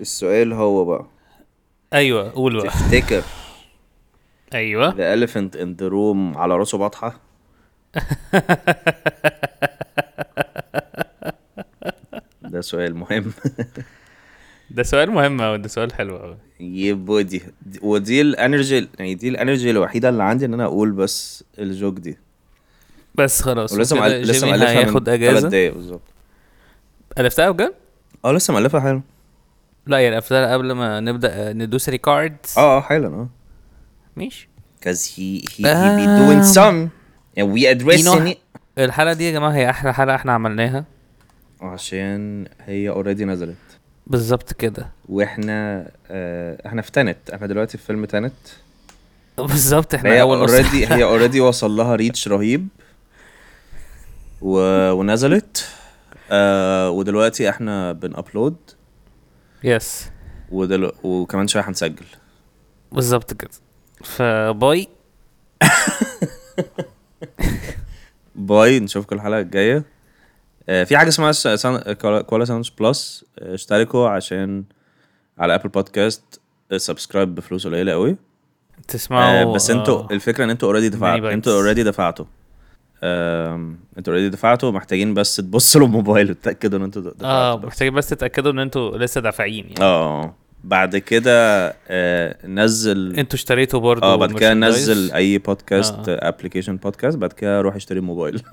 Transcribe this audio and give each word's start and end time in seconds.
السؤال 0.00 0.52
هو 0.52 0.84
بقى. 0.84 1.06
أيوه 1.92 2.30
قول 2.32 2.56
بقى. 2.56 2.66
تفتكر 2.68 3.22
أيوه. 4.54 4.90
the 4.90 5.18
elephant 5.18 5.54
in 5.60 5.76
the 5.82 5.90
room 5.90 6.36
على 6.36 6.56
راسه 6.56 6.78
بطحة 6.78 7.20
ده 12.42 12.60
سؤال 12.60 12.94
مهم. 12.96 13.32
ده 14.70 14.82
سؤال 14.82 15.10
مهم 15.10 15.40
قوي 15.42 15.58
ده 15.58 15.68
سؤال 15.68 15.92
حلو 15.94 16.16
قوي 16.16 16.36
يبقى 16.60 17.24
دي 17.24 17.42
دي- 17.66 17.78
ودي 17.82 18.20
ال 18.20 18.30
energy 18.30 18.88
يعني 18.98 19.14
دي 19.14 19.28
ال 19.28 19.34
energy 19.34 19.70
الوحيدة 19.70 20.08
اللي 20.08 20.22
عندي 20.22 20.44
إن 20.44 20.54
أنا 20.54 20.64
أقول 20.64 20.92
بس 20.92 21.44
ال 21.58 21.65
joke 21.65 21.94
دي. 21.98 22.18
بس 23.14 23.42
خلاص 23.42 23.72
ولسه 23.72 24.08
لسه 24.08 24.46
من 24.52 24.62
هياخد 24.62 25.04
ثلاث 25.04 25.08
اجازه 25.08 25.48
دقايق 25.48 25.74
بالظبط. 25.74 26.00
ألفتها 27.18 27.50
بجد؟ 27.50 27.74
آه 28.24 28.32
لسه 28.32 28.54
مألفها 28.54 28.80
حلو. 28.80 29.00
لا 29.88 29.98
يعني 29.98 30.16
الفتها 30.16 30.52
قبل 30.52 30.72
ما 30.72 31.00
نبدأ 31.00 31.52
ندوس 31.52 31.88
records 31.88 32.58
آه 32.58 32.76
آه 32.76 32.80
حالا 32.80 33.08
آه. 33.08 33.28
ماشي. 34.16 34.48
Cause 34.86 35.04
he 35.16 35.42
he, 35.50 35.62
he 35.62 35.88
be 36.00 36.06
doing 36.20 36.44
some. 36.56 36.90
And 37.38 37.46
we 37.54 37.66
addressing 37.66 38.28
it. 38.28 38.38
الحلقة 38.78 39.12
دي 39.12 39.24
يا 39.24 39.32
جماعة 39.32 39.50
هي 39.50 39.70
أحلى 39.70 39.94
حلقة 39.94 40.14
إحنا 40.14 40.32
عملناها. 40.32 40.84
عشان 41.60 42.46
هي 42.66 42.88
already 42.88 43.24
نزلت. 43.24 43.56
بالظبط 44.06 44.52
كده. 44.52 44.90
وإحنا 45.08 45.88
آه 46.10 46.66
إحنا 46.66 46.82
في 46.82 46.92
Tenet 46.92 47.30
إحنا 47.34 47.46
دلوقتي 47.46 47.78
في 47.78 47.84
فيلم 47.84 48.04
Tenet 48.04 48.32
بالظبط 49.38 49.94
إحنا 49.94 50.10
هي 50.10 50.20
أول 50.20 50.38
already 50.38 50.86
هي 50.86 51.04
already 51.04 51.40
وصل 51.40 51.70
لها 51.70 51.94
reach 51.96 52.28
رهيب. 52.28 52.68
و... 54.40 54.58
ونزلت. 54.92 55.68
آه 56.30 56.90
ودلوقتي 56.90 57.48
إحنا 57.50 57.92
بن 57.92 58.08
upload 58.08 58.56
yes 59.64 60.10
ودل... 60.50 60.92
وكمان 61.02 61.48
شوية 61.48 61.68
هنسجل 61.68 62.04
بالظبط 62.92 63.32
كده. 63.32 63.50
فباي. 64.04 64.88
باي 68.34 68.80
نشوفكم 68.80 69.16
الحلقة 69.16 69.40
الجاية. 69.40 69.84
آه 70.68 70.84
في 70.84 70.96
حاجة 70.96 71.08
اسمها 71.08 71.32
سان... 71.32 71.78
كولا- 72.22 72.44
ساوندز 72.44 72.68
plus 72.68 73.24
اشتركوا 73.38 74.08
عشان 74.08 74.64
على 75.38 75.54
Apple 75.54 75.68
Podcast 75.68 76.40
subscribe 76.76 77.34
بفلوس 77.34 77.66
قليلة 77.66 77.92
قوي. 77.92 78.16
تسمعوا 78.88 79.40
آه 79.42 79.54
بس 79.54 79.70
أنتوا 79.70 80.02
آه، 80.02 80.08
الفكرة 80.10 80.44
إن 80.44 80.50
أنتوا 80.50 80.68
already 80.68 80.88
دفعتوا. 80.88 81.32
أنتوا 81.32 81.52
already 81.52 81.82
دفعتوا. 81.82 82.24
أنتوا 83.02 84.12
already 84.12 84.28
دفعتوا 84.28 84.70
محتاجين 84.70 85.14
بس 85.14 85.36
تبصوا 85.36 85.80
للموبايل 85.80 86.30
وتتأكدوا 86.30 86.78
إن 86.78 86.84
أنتوا 86.84 87.02
دفعتوا 87.02 87.26
آه. 87.28 87.56
محتاجين 87.66 87.94
بس 87.94 88.08
تتأكدوا 88.08 88.52
إن 88.52 88.58
أنتوا 88.58 88.98
لسه 88.98 89.20
دافعين 89.20 89.64
يعني 89.64 89.80
آه 89.80 90.34
بعد 90.64 90.96
كده 90.96 91.68
آه 91.88 92.46
نزل 92.46 93.14
أنتوا 93.18 93.34
اشتريتوا 93.38 93.80
برضه 93.80 94.06
آه 94.06 94.16
بعد 94.16 94.32
كده. 94.32 94.54
نزل 94.54 95.12
أي 95.12 95.38
بودكاست 95.38 96.08
آه. 96.08 96.28
application 96.28 96.76
بودكاست 96.76 97.18
بعد 97.18 97.32
كده 97.32 97.60
روح 97.60 97.74
اشتري 97.74 98.00
موبايل 98.00 98.42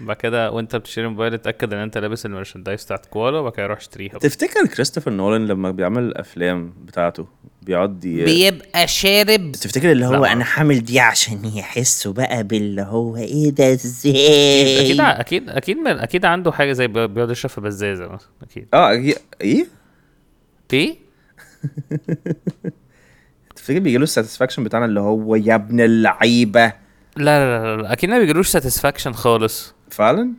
بعد 0.00 0.16
كده 0.16 0.50
وانت 0.50 0.76
بتشتري 0.76 1.08
موبايل 1.08 1.34
اتأكد 1.34 1.72
إن 1.72 1.78
انت 1.78 1.98
لابس 1.98 2.26
ال 2.26 2.31
merchandise 2.31 2.84
بتاعت 2.84 3.06
كوالا 3.06 3.38
وبعد 3.38 3.52
كده 3.52 3.66
روح 3.66 3.78
اشتريها. 3.78 4.18
تفتكر 4.18 4.66
كريستوفر 4.66 5.10
نولان 5.10 5.46
لما 5.46 5.70
بيعمل 5.70 6.02
الافلام 6.02 6.72
بتاعته 6.84 7.26
بيقعد 7.68 8.04
ي- 8.04 8.24
بيبقى 8.24 8.88
شارب. 8.88 9.52
تفتكر 9.52 9.92
اللي 9.92 10.06
هو 10.06 10.24
لا. 10.24 10.32
أنا 10.32 10.44
حامل 10.44 10.84
دي 10.84 11.00
عشان 11.00 11.44
يحسوا 11.44 12.12
بقى 12.12 12.42
باللي 12.44 12.82
هو 12.82 13.16
إيه 13.16 13.50
ده 13.50 13.72
إزاي؟ 13.72 14.12
أكيد 14.80 15.00
أكيد 15.00 15.48
أكيد 15.50 15.76
من 15.76 15.86
أكيد 15.98 16.24
عنده 16.24 16.52
حاجة 16.52 16.72
زي 16.72 16.86
بي- 16.86 17.06
بيقعد 17.06 17.30
يشرب 17.30 17.50
في 17.50 17.60
بزازة 17.60 18.06
مثلا 18.08 18.28
أكيد. 18.42 18.68
آه 18.74 18.90
إيه 18.90 19.14
إيه؟ 19.40 19.66
إيه؟ 20.72 20.96
تفتكر 23.56 23.78
بيجي 23.78 23.96
له 23.96 24.02
ال 24.04 24.09
satisfaction 24.09 24.64
بتاعنا 24.64 24.84
اللي 24.86 25.00
هو 25.00 25.34
يا 25.34 25.54
ابن 25.54 25.80
اللعيبة؟ 25.80 26.66
لا 26.66 26.72
لا 27.16 27.76
لا, 27.76 27.82
لا. 27.82 27.92
أكيد 27.92 28.10
ما 28.10 28.18
بيجيلوش 28.18 28.48
satisfaction 28.48 29.12
خالص. 29.12 29.74
فعلا؟ 29.90 30.32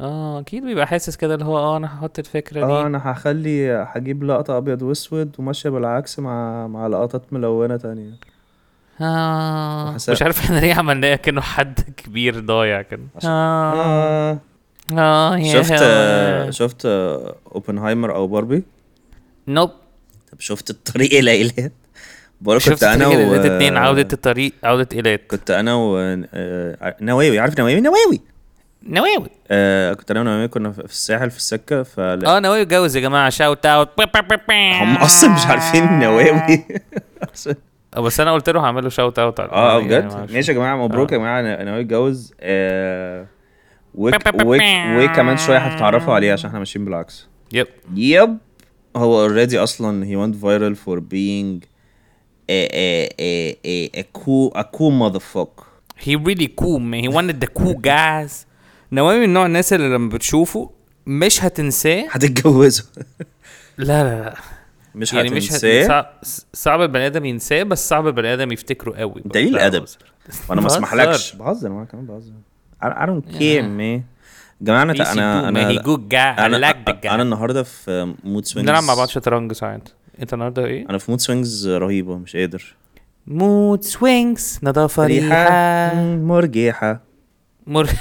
آه 0.00 0.40
أكيد 0.40 0.64
بيبقى 0.64 0.86
حاسس 0.86 1.16
كده 1.16 1.34
اللي 1.34 1.44
هو 1.44 1.58
آه 1.58 1.76
أنا 1.76 1.86
هحط 1.98 2.18
الفكرة 2.18 2.66
دي. 2.66 2.72
آه 2.72 2.86
أنا 2.86 3.00
هخلي 3.12 3.86
هجيب 3.92 4.24
لقطة 4.24 4.56
أبيض 4.56 4.82
وأسود 4.82 5.36
وماشية 5.38 5.70
بالعكس 5.70 6.18
مع 6.18 6.66
مع 6.66 6.86
لقطات 6.86 7.22
ملونة 7.32 7.76
تانية. 7.76 8.10
آه 9.00 9.94
مش 10.08 10.22
عارف 10.22 10.38
إحنا 10.44 10.58
ليه 10.60 10.74
عملناه 10.74 11.14
كأنه 11.16 11.40
حد 11.40 11.80
كبير 11.96 12.40
ضايع 12.40 12.82
كده. 12.82 13.02
آه. 13.24 13.72
آه. 13.72 14.38
آه 14.98 15.36
يا 15.38 15.62
شفت 15.62 15.78
آه، 15.82 16.50
شفت 16.50 16.86
آه، 16.86 17.34
أوبنهايمر 17.54 18.14
أو 18.14 18.26
باربي؟ 18.26 18.62
نوب 19.48 19.70
طب 20.32 20.40
شفت 20.40 20.70
الطريق 20.70 21.12
إلى 21.18 21.30
إيلات؟ 21.30 21.72
بقول 22.40 22.56
كنت 22.58 22.66
شفت 22.66 22.82
أنا 22.84 23.06
و 23.08 23.34
اتنين 23.34 23.76
عودة 23.76 24.08
الطريق 24.12 24.52
عودة 24.64 24.88
إيلات. 24.92 25.20
كنت 25.30 25.50
أنا 25.50 25.74
و 25.74 25.96
آه، 25.98 26.96
نواوي 27.00 27.38
عارف 27.38 27.58
نواوي؟ 27.58 27.80
نواوي! 27.80 28.20
نواوي. 28.88 29.30
آه 29.48 29.92
كنت 29.92 30.10
أنا 30.10 30.20
ونواوي 30.20 30.48
كنا 30.48 30.72
في 30.72 30.84
الساحل 30.84 31.30
في 31.30 31.36
السكة 31.36 31.82
فلا. 31.82 32.36
آه 32.36 32.38
نواوي 32.40 32.62
اتجوز 32.62 32.96
يا 32.96 33.00
جماعة. 33.00 33.30
shout 33.30 33.66
out 33.66 33.88
هم 34.50 34.96
أصلا 34.96 35.30
مش 35.34 35.46
عارفين 35.46 35.98
نواوي. 35.98 36.64
بس 37.96 38.20
أنا 38.20 38.32
قلت 38.32 38.50
له 38.50 38.60
هعمل 38.60 38.82
له 38.82 38.88
shout 38.88 39.18
out 39.18 39.40
آه 39.40 39.46
نواوي 39.46 39.82
يعني 39.82 40.02
بجد 40.06 40.14
معرفش. 40.14 40.32
ماشي 40.32 40.52
يا 40.52 40.56
جماعة 40.56 40.76
مبروك 40.76 41.10
آه. 41.12 41.14
يا 41.14 41.18
جماعة. 41.18 41.40
أنا 41.40 41.64
ناوي 41.64 41.80
اتجوز 41.80 42.34
آه 42.40 43.26
وك 43.94 44.14
وك 44.14 44.60
وكمان 44.98 45.36
شوية 45.36 45.58
هتتعرفوا 45.58 46.14
عليه 46.14 46.32
عشان 46.32 46.46
إحنا 46.46 46.58
ماشيين 46.58 46.84
بالعكس. 46.84 47.28
yep 47.52 47.66
yep 47.94 48.38
هو 48.96 49.22
already 49.22 49.58
أصلا 49.58 50.04
he 50.06 50.16
went 50.26 50.34
viral 50.36 50.76
for 50.86 51.00
being 51.00 51.66
a 52.50 52.68
a 52.72 53.08
a 53.20 53.56
a, 53.66 54.00
a 54.00 54.04
cool 54.18 54.52
a 54.54 54.64
cool 54.64 54.92
motherfucker. 55.02 55.64
He 56.06 56.14
really 56.16 56.48
cool 56.60 56.78
man. 56.78 57.02
He 57.06 57.08
wanted 57.08 57.40
the 57.40 57.50
cool 57.58 57.76
guys. 57.92 58.45
نواوي 58.92 59.26
من 59.26 59.32
نوع 59.32 59.46
الناس 59.46 59.72
اللي 59.72 59.88
لما 59.88 60.08
بتشوفه 60.08 60.70
مش 61.06 61.44
هتنساه. 61.44 62.06
هتتجوزه. 62.10 62.84
لا 63.78 64.04
لا 64.04 64.20
لا. 64.24 64.34
مش 64.94 65.12
يعني 65.12 65.30
مش 65.30 65.52
هت... 65.52 65.64
هتنساه. 65.64 66.12
صعب, 66.52 66.82
البني 66.82 67.06
آدم 67.06 67.24
ينساه 67.24 67.62
بس 67.62 67.88
صعب 67.88 68.06
البني 68.06 68.34
آدم 68.34 68.52
يفتكره 68.52 68.96
قوي 68.96 69.22
دليل. 69.24 69.70
بهزر. 69.70 69.98
وأنا 70.48 70.60
ما. 70.60 70.66
اسمحلكش. 70.66 71.34
بهزر 71.34 71.68
أنا 71.68 71.84
كمان 71.84 72.06
بهزر. 72.06 72.32
I, 72.82 72.86
I 72.86 73.06
don't 73.06 73.32
care 73.38 73.62
man. 73.62 74.16
جماعة 74.60 74.82
أنا 74.82 74.92
أنا 74.92 75.12
أنا 75.12 75.48
أنا 75.48 77.14
أنا 77.14 77.22
النهارده 77.22 77.62
في 77.62 78.14
mood 78.24 78.44
swings 78.44 78.70
بنلعب 78.70 78.82
مع 78.84 78.94
بعض 78.94 79.08
شطرنج 79.08 79.52
ساعات. 79.52 79.88
أنت 80.22 80.34
النهارده 80.34 80.64
إيه؟ 80.64 80.90
أنا 80.90 80.98
في 80.98 81.10
mood 81.10 81.20
swings 81.20 81.68
رهيبة 81.68 82.16
مش 82.18 82.36
قادر. 82.36 82.74
mood 83.26 83.84
swings 83.84 84.58
نظافة 84.62 85.06
ريحة 85.06 85.42
ريحة. 85.44 85.94
مرجحه 86.16 87.00
مر 87.66 87.88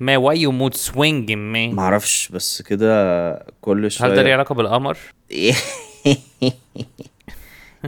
ما 0.00 0.16
why 0.16 0.40
you 0.40 0.52
mood 0.52 0.74
swing 0.74 1.32
man 1.32 1.74
معرفش 1.74 2.28
بس 2.28 2.62
كده 2.62 3.46
كل 3.60 3.90
شوية 3.90 4.08
هل 4.10 4.14
ده 4.14 4.22
ليه 4.22 4.32
علاقة 4.34 4.54
بالقمر؟ 4.54 4.98
إيه 5.30 5.54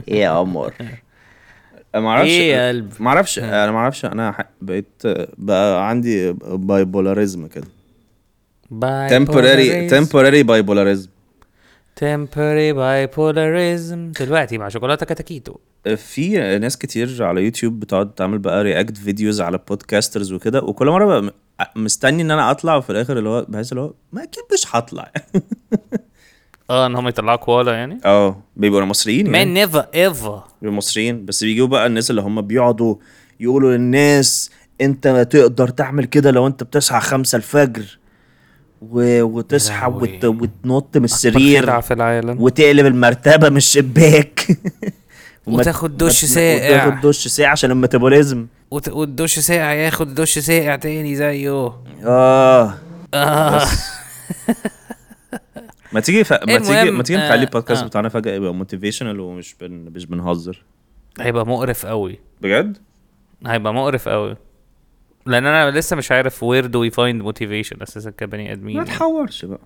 يا 0.07 0.39
قمر؟ 0.39 0.73
معرفش 1.95 2.29
إيه 2.29 2.51
يا 2.53 2.67
قلب؟ 2.69 2.93
معرفش 2.99 3.39
أنا 3.39 3.71
معرفش 3.71 4.05
أنا 4.05 4.45
بقيت 4.61 5.01
بقى 5.37 5.89
عندي 5.89 6.31
bipolarism 6.43 7.47
كده. 7.47 7.67
temporary 9.09 9.91
temporary 9.91 10.43
bipolarism 10.45 11.09
temporary 12.01 12.73
bipolarism. 12.75 14.19
دلوقتي 14.19 14.57
مع 14.57 14.69
شوكولاتة 14.69 15.05
كاتاكيتو 15.05 15.55
في 15.95 16.57
ناس 16.59 16.77
كتير 16.77 17.23
على 17.23 17.45
يوتيوب 17.45 17.79
بتقعد 17.79 18.13
تعمل 18.13 18.37
بقى 18.37 18.63
react 18.63 18.97
videos 18.97 19.41
على 19.41 19.59
podcasters 19.67 20.33
وكده 20.33 20.61
وكل 20.61 20.85
مرة 20.85 21.05
بقى 21.05 21.33
مستني 21.75 22.21
إن 22.21 22.31
أنا 22.31 22.51
أطلع 22.51 22.75
وفي 22.75 22.89
الآخر 22.89 23.17
اللي 23.17 23.29
هو 23.29 23.45
بحس 23.49 23.71
اللي 23.71 23.81
هو 23.81 23.93
ما 24.11 24.23
أكيد 24.23 24.43
مش 24.53 24.75
هطلع. 24.75 25.11
آه 26.69 26.85
إن 26.85 26.95
هم 26.95 27.07
يطلعوا 27.07 27.37
كوالا 27.37 27.73
يعني؟ 27.73 27.99
آه 28.05 28.43
بيبقوا 28.55 28.85
مصريين 28.85 29.35
يعني. 29.35 29.65
man 29.65 29.69
never 29.69 29.81
ever. 29.81 30.39
بيبقوا 30.61 30.77
مصريين 30.77 31.25
بس 31.25 31.43
بيجوا 31.43 31.67
بقى 31.67 31.87
الناس 31.87 32.09
اللي 32.09 32.21
هم 32.21 32.41
بيقعدوا 32.41 32.95
يقولوا 33.39 33.71
للناس 33.71 34.51
أنت 34.81 35.27
تقدر 35.31 35.69
تعمل 35.69 36.05
كده 36.05 36.31
لو 36.31 36.47
أنت 36.47 36.63
بتصحى 36.63 36.99
خمسة 36.99 37.35
الفجر. 37.35 37.98
و... 38.81 39.21
وتصحى. 39.23 39.87
وت... 39.87 40.25
وتنط 40.25 40.97
من 40.97 41.03
السرير 41.03 41.81
في 41.81 41.93
العالم 41.93 42.41
وتقلب 42.41 42.85
المرتبة 42.85 43.49
من 43.49 43.57
الشباك 43.57 44.47
وما- 45.47 45.57
وتاخد 45.59 45.97
دش 45.97 46.25
ساقع. 46.25 46.87
وتاخد 46.87 47.07
دش 47.07 47.27
ساقع 47.27 47.49
عشان 47.51 47.71
ال 47.71 47.78
metabolism 47.78 48.47
وت- 48.71 48.89
والدش 48.89 49.39
ساقع 49.39 49.73
ياخد 49.73 50.15
دش 50.15 50.39
ساقع 50.39 50.75
تاني 50.75 51.15
زيه 51.15 51.71
آه 52.05 52.73
آه. 53.13 53.67
ما 55.93 55.99
تيجي 55.99 56.23
ف... 56.23 56.33
ما 56.33 56.59
تيجي 56.59 56.91
ما 56.91 57.03
تيجي 57.03 57.19
آه، 57.19 57.27
نخلي 57.27 57.43
البودكاست 57.43 57.83
آه. 57.83 57.87
بتاعنا 57.87 58.09
فجأة 58.09 58.33
يبقى 58.35 58.53
motivational 58.53 59.19
ومش 59.19 59.55
بن... 59.61 59.71
مش 59.71 60.05
بنهزر 60.05 60.63
هيبقى 61.19 61.45
مقرف 61.47 61.85
قوي 61.85 62.19
بجد؟ 62.41 62.77
هيبقى 63.47 63.73
مقرف 63.73 64.09
قوي 64.09 64.35
لأن 65.25 65.45
أنا 65.45 65.71
لسه 65.71 65.95
مش 65.95 66.11
عارف 66.11 66.43
where 66.43 66.65
do 66.65 66.79
we 66.79 66.89
find 66.91 67.21
motivation 67.21 67.81
أساسا 67.81 68.09
كبني 68.09 68.51
ادمين 68.51 68.75
ما 68.77 68.83
يعني. 68.83 68.95
تحورش 68.95 69.45
بقى. 69.45 69.59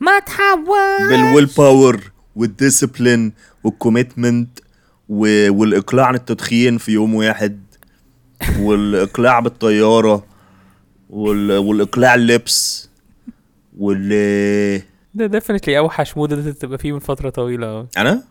ما 0.00 0.18
تحول 0.18 1.08
بالويل 1.10 1.46
باور 1.58 2.12
والديسيبلين 2.36 3.32
والكوميتمنت 3.64 4.58
والإقلاع 5.08 6.06
عن 6.06 6.14
التدخين 6.14 6.78
في 6.78 6.92
يوم 6.92 7.14
واحد 7.14 7.62
والإقلاع 8.60 9.40
بالطيارة 9.40 10.24
وال... 11.10 11.52
والإقلاع 11.52 12.14
اللبس 12.14 12.90
وال 13.78 14.82
ده 15.14 15.26
definitely 15.26 15.78
أوحش 15.78 16.16
mood 16.16 16.32
أنت 16.32 16.48
تبقى 16.48 16.78
فيه 16.78 16.92
من 16.92 16.98
فترة 16.98 17.30
طويلة. 17.30 17.86
أنا؟ 17.96 18.22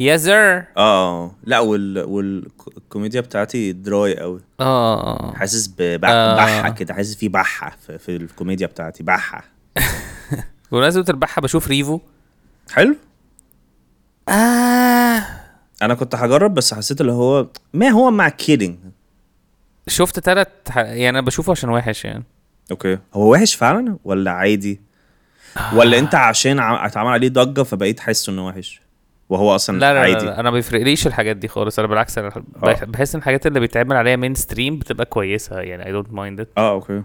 yes 0.00 0.24
sir 0.24 0.64
آه. 0.76 1.34
لا 1.44 1.58
وال... 1.58 2.04
والكوميديا 2.04 3.20
بتاعتي 3.20 3.72
dry 3.72 4.18
قوي 4.18 4.40
آه. 4.60 5.34
حاسس 5.34 5.74
ببح... 5.78 6.08
آه. 6.10 6.68
كده. 6.68 6.94
حاسس 6.94 7.14
في 7.14 7.28
بحة 7.28 7.76
في... 7.86 7.98
في 7.98 8.16
الكوميديا 8.16 8.66
بتاعتي. 8.66 9.02
بحة. 9.02 9.44
بمناسبة 10.72 11.04
البحة 11.08 11.42
بشوف 11.42 11.68
ريفو. 11.68 12.00
حلو. 12.72 12.96
آه. 14.28 15.22
أنا 15.82 15.94
كنت 15.94 16.14
هجرب 16.14 16.54
بس 16.54 16.74
حسيت 16.74 17.00
اللي 17.00 17.12
هو 17.12 17.46
ما 17.74 17.88
هو 17.88 18.10
مع 18.10 18.28
kidding 18.28 18.76
شفت 19.88 20.18
تلات 20.18 20.48
ح... 20.68 20.76
يعني 20.76 21.08
أنا 21.08 21.20
بشوفه 21.20 21.50
عشان 21.50 21.70
وحش 21.70 22.04
يعني. 22.04 22.24
أوكي. 22.70 22.98
هو 23.14 23.32
وحش 23.32 23.54
فعلا 23.54 23.96
ولا 24.04 24.30
عادي؟ 24.30 24.80
ولا 25.72 25.98
أنت 25.98 26.14
عشان 26.14 26.60
اتعمل 26.60 27.10
عليه 27.10 27.28
ضجة 27.28 27.62
فبقيت 27.62 28.00
حاسه 28.00 28.32
إنه 28.32 28.46
وحش؟ 28.46 28.80
وهو 29.30 29.54
أصلا 29.54 29.78
لا 29.78 29.94
لا, 29.94 29.94
لا, 29.94 30.00
عادي. 30.14 30.26
لا 30.26 30.40
أنا 30.40 30.50
ما 30.50 30.56
بيفرقليش 30.56 31.06
الحاجات 31.06 31.36
دي 31.36 31.48
خالص. 31.48 31.78
أنا 31.78 31.88
بالعكس 31.88 32.18
أنا 32.18 32.32
آه. 32.62 32.84
بحس 32.84 33.14
إن 33.14 33.18
الحاجات 33.20 33.46
اللي 33.46 33.60
بيتعمل 33.60 33.96
عليها 33.96 34.16
mainstream 34.16 34.78
بتبقى 34.78 35.06
كويسة 35.06 35.60
يعني 35.60 35.86
I 35.86 35.92
don't 35.92 36.12
mind 36.12 36.46
آه 36.58 36.70
أوكي. 36.70 37.02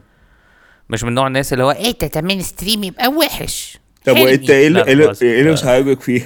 مش 0.89 1.04
من 1.04 1.13
نوع 1.13 1.27
الناس 1.27 1.54
اللي 1.54 1.63
هو 1.63 1.72
إيه 1.72 1.77
إيه 1.86 1.98
ده 2.01 2.07
mainstream 2.07 2.83
يبقى 2.83 3.07
وحش. 3.07 3.77
طب 4.06 4.18
وإنت 4.18 4.50
إيه 4.50 4.68
اللي 4.68 4.80
لا، 4.80 4.88
إيه 4.88 5.42
اللي- 5.42 5.51
مش 5.51 5.63
عاجبك 5.63 6.01
فيه؟ 6.01 6.22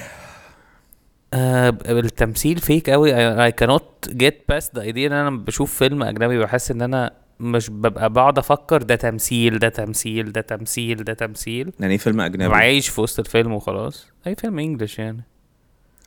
آه 1.33 1.77
التمثيل 1.85 2.57
فيك 2.59 2.89
قوي 2.89 3.11
I 3.49 3.53
cannot 3.63 4.09
get 4.23 4.33
past 4.53 4.65
the 4.77 4.81
idea 4.83 4.97
إن 4.97 5.11
أنا 5.11 5.29
بشوف 5.29 5.73
فيلم 5.75 6.03
أجنبي 6.03 6.39
بحس 6.39 6.71
إن 6.71 6.81
أنا 6.81 7.11
مش 7.39 7.69
ببقى 7.69 8.09
بقعد 8.13 8.37
أفكر 8.37 8.81
ده 8.81 8.95
تمثيل 8.95 9.59
ده 9.59 9.69
تمثيل 9.69 10.31
ده 10.31 10.41
تمثيل 10.41 11.03
ده 11.03 11.13
تمثيل. 11.13 11.71
يعني 11.79 11.93
إيه 11.93 11.97
فيلم 11.99 12.21
أجنبي؟ 12.21 12.45
ببقى 12.47 12.57
عايش 12.57 12.89
في 12.89 13.01
وسط 13.01 13.19
الفيلم 13.19 13.53
وخلاص. 13.53 14.07
أي 14.27 14.35
فيلم 14.35 14.59
English 14.59 14.99
يعني. 14.99 15.23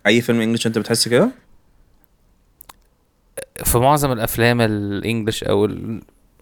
أي 0.06 0.20
فيلم 0.20 0.40
English 0.40 0.66
أنت 0.66 0.78
بتحس 0.78 1.08
كده؟ 1.08 1.30
في 3.64 3.78
معظم 3.78 4.12
الأفلام 4.12 4.60
ال 4.60 4.71
English 4.71 5.44
أو 5.44 5.68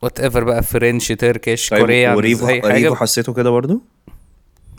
whatever 0.02 0.44
بقى 0.44 0.62
French 0.62 1.08
Turkish 1.08 1.68
طيب 1.68 1.80
كوريا 1.80 2.14
وريفو 2.14 2.46
ريفو 2.46 2.94
حسيته 2.94 3.34
كده 3.34 3.50
برضو؟ 3.50 3.80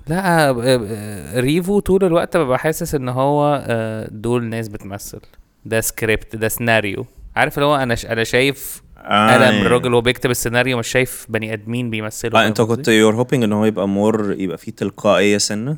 لا 0.07 0.49
آه، 0.49 0.55
آه، 0.63 1.39
ريفو 1.39 1.79
طول 1.79 2.03
الوقت 2.03 2.37
ببقى 2.37 2.59
حاسس 2.59 2.95
إن 2.95 3.09
هو 3.09 3.63
آه، 3.67 4.07
دول 4.11 4.43
ناس 4.43 4.67
بتمثل 4.67 5.19
ده 5.65 5.81
سكريبت 5.81 6.35
ده 6.35 6.47
سيناريو 6.47 7.05
عارف 7.35 7.57
اللي 7.57 7.65
هو 7.65 7.75
أنا. 7.75 7.95
أنا 8.09 8.23
شايف 8.23 8.81
آه 8.97 9.33
قلم 9.33 9.41
يعني. 9.41 9.61
الراجل 9.61 9.93
وهو 9.93 10.01
بيكتب 10.01 10.31
السيناريو 10.31 10.77
مش 10.77 10.87
شايف 10.87 11.25
بني 11.29 11.53
آدمين 11.53 11.89
بيمثلوا 11.89 12.43
آه 12.43 12.47
أنت؟ 12.47 12.61
كنت 12.61 12.87
you're 12.87 13.15
hoping 13.15 13.43
إن 13.43 13.53
هو 13.53 13.65
يبقى 13.65 13.87
more 13.87 14.35
يبقى 14.39 14.57
فيه 14.57 14.71
تلقائية 14.71 15.37
سنة 15.37 15.77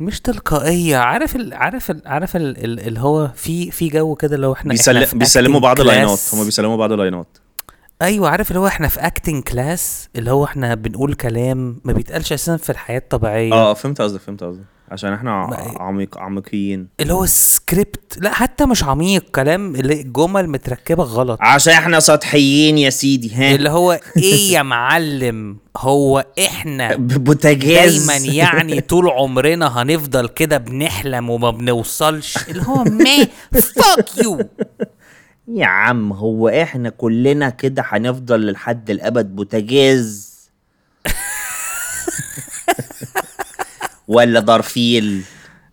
مش 0.00 0.20
تلقائية. 0.20 0.96
عارف 0.96 1.36
ال... 1.36 1.54
عارف 1.54 1.90
ال... 1.90 2.02
عارف 2.06 2.36
ال... 2.36 2.64
ال... 2.64 2.80
اللي 2.80 3.00
هو 3.00 3.28
في 3.34 3.70
في 3.70 3.88
جو 3.88 4.14
كده 4.14 4.36
هو 4.46 4.52
إحنا 4.52 4.60
إحنا 4.62 4.72
بيسل... 4.72 5.06
في 5.06 5.18
بيسلموا 5.18 5.60
بعض 5.60 5.80
class. 5.80 5.84
line 5.84 6.08
ات. 6.08 6.20
هم 6.32 6.44
بيسلموا 6.44 6.76
بعض 6.76 6.92
line 6.92 7.23
ات. 7.23 7.38
أيوه 8.02 8.28
عارف 8.28 8.50
اللي 8.50 8.60
هو 8.60 8.66
إحنا 8.66 8.88
في 8.88 9.00
acting 9.00 9.42
class 9.42 10.08
اللي 10.16 10.30
هو 10.30 10.44
إحنا 10.44 10.74
بنقول 10.74 11.14
كلام 11.14 11.80
ما 11.84 11.92
بيتقالش 11.92 12.32
أساسا 12.32 12.56
في 12.56 12.70
الحياة 12.70 12.98
الطبيعية. 12.98 13.52
آه 13.52 13.74
فهمت 13.74 14.00
قصدك 14.00 14.20
فهمت 14.20 14.44
قصدك. 14.44 14.64
عشان 14.90 15.12
إحنا 15.12 15.30
ع- 15.32 15.82
عميق 15.82 16.18
عميقيين 16.18 16.88
اللي 17.00 17.12
هو 17.12 17.26
سكريبت 17.26 18.18
لا 18.20 18.32
حتى 18.34 18.66
مش 18.66 18.84
عميق 18.84 19.24
كلام 19.30 19.74
اللي 19.74 20.02
جمل 20.02 20.48
متركبة 20.50 21.02
غلط. 21.04 21.38
عشان 21.42 21.72
إحنا 21.72 22.00
سطحيين 22.00 22.78
يا 22.78 22.90
سيدي 22.90 23.34
ها؟ 23.34 23.54
اللي 23.54 23.70
هو 23.70 24.00
إيه 24.16 24.52
يا 24.52 24.62
معلم؟ 24.62 25.56
هو 25.76 26.26
إحنا 26.46 26.96
بوتاجاز. 27.26 28.06
دايما 28.10 28.26
يعني 28.34 28.80
طول 28.80 29.08
عمرنا 29.08 29.82
هنفضل 29.82 30.28
كده 30.28 30.58
بنحلم 30.58 31.30
وما 31.30 31.50
بنوصلش. 31.50 32.36
اللي 32.48 32.62
هو 32.66 32.84
ما 32.84 33.26
فاك 33.60 34.18
يو 34.24 34.40
يا 35.48 35.66
عم 35.66 36.12
هو 36.12 36.48
إحنا 36.48 36.90
كلنا 36.90 37.50
كده 37.50 37.84
هنفضل 37.88 38.52
لحد 38.52 38.90
الأبد 38.90 39.36
بوتاجاز؟ 39.36 40.29
ولا 44.10 44.40
ضرفيل 44.40 45.22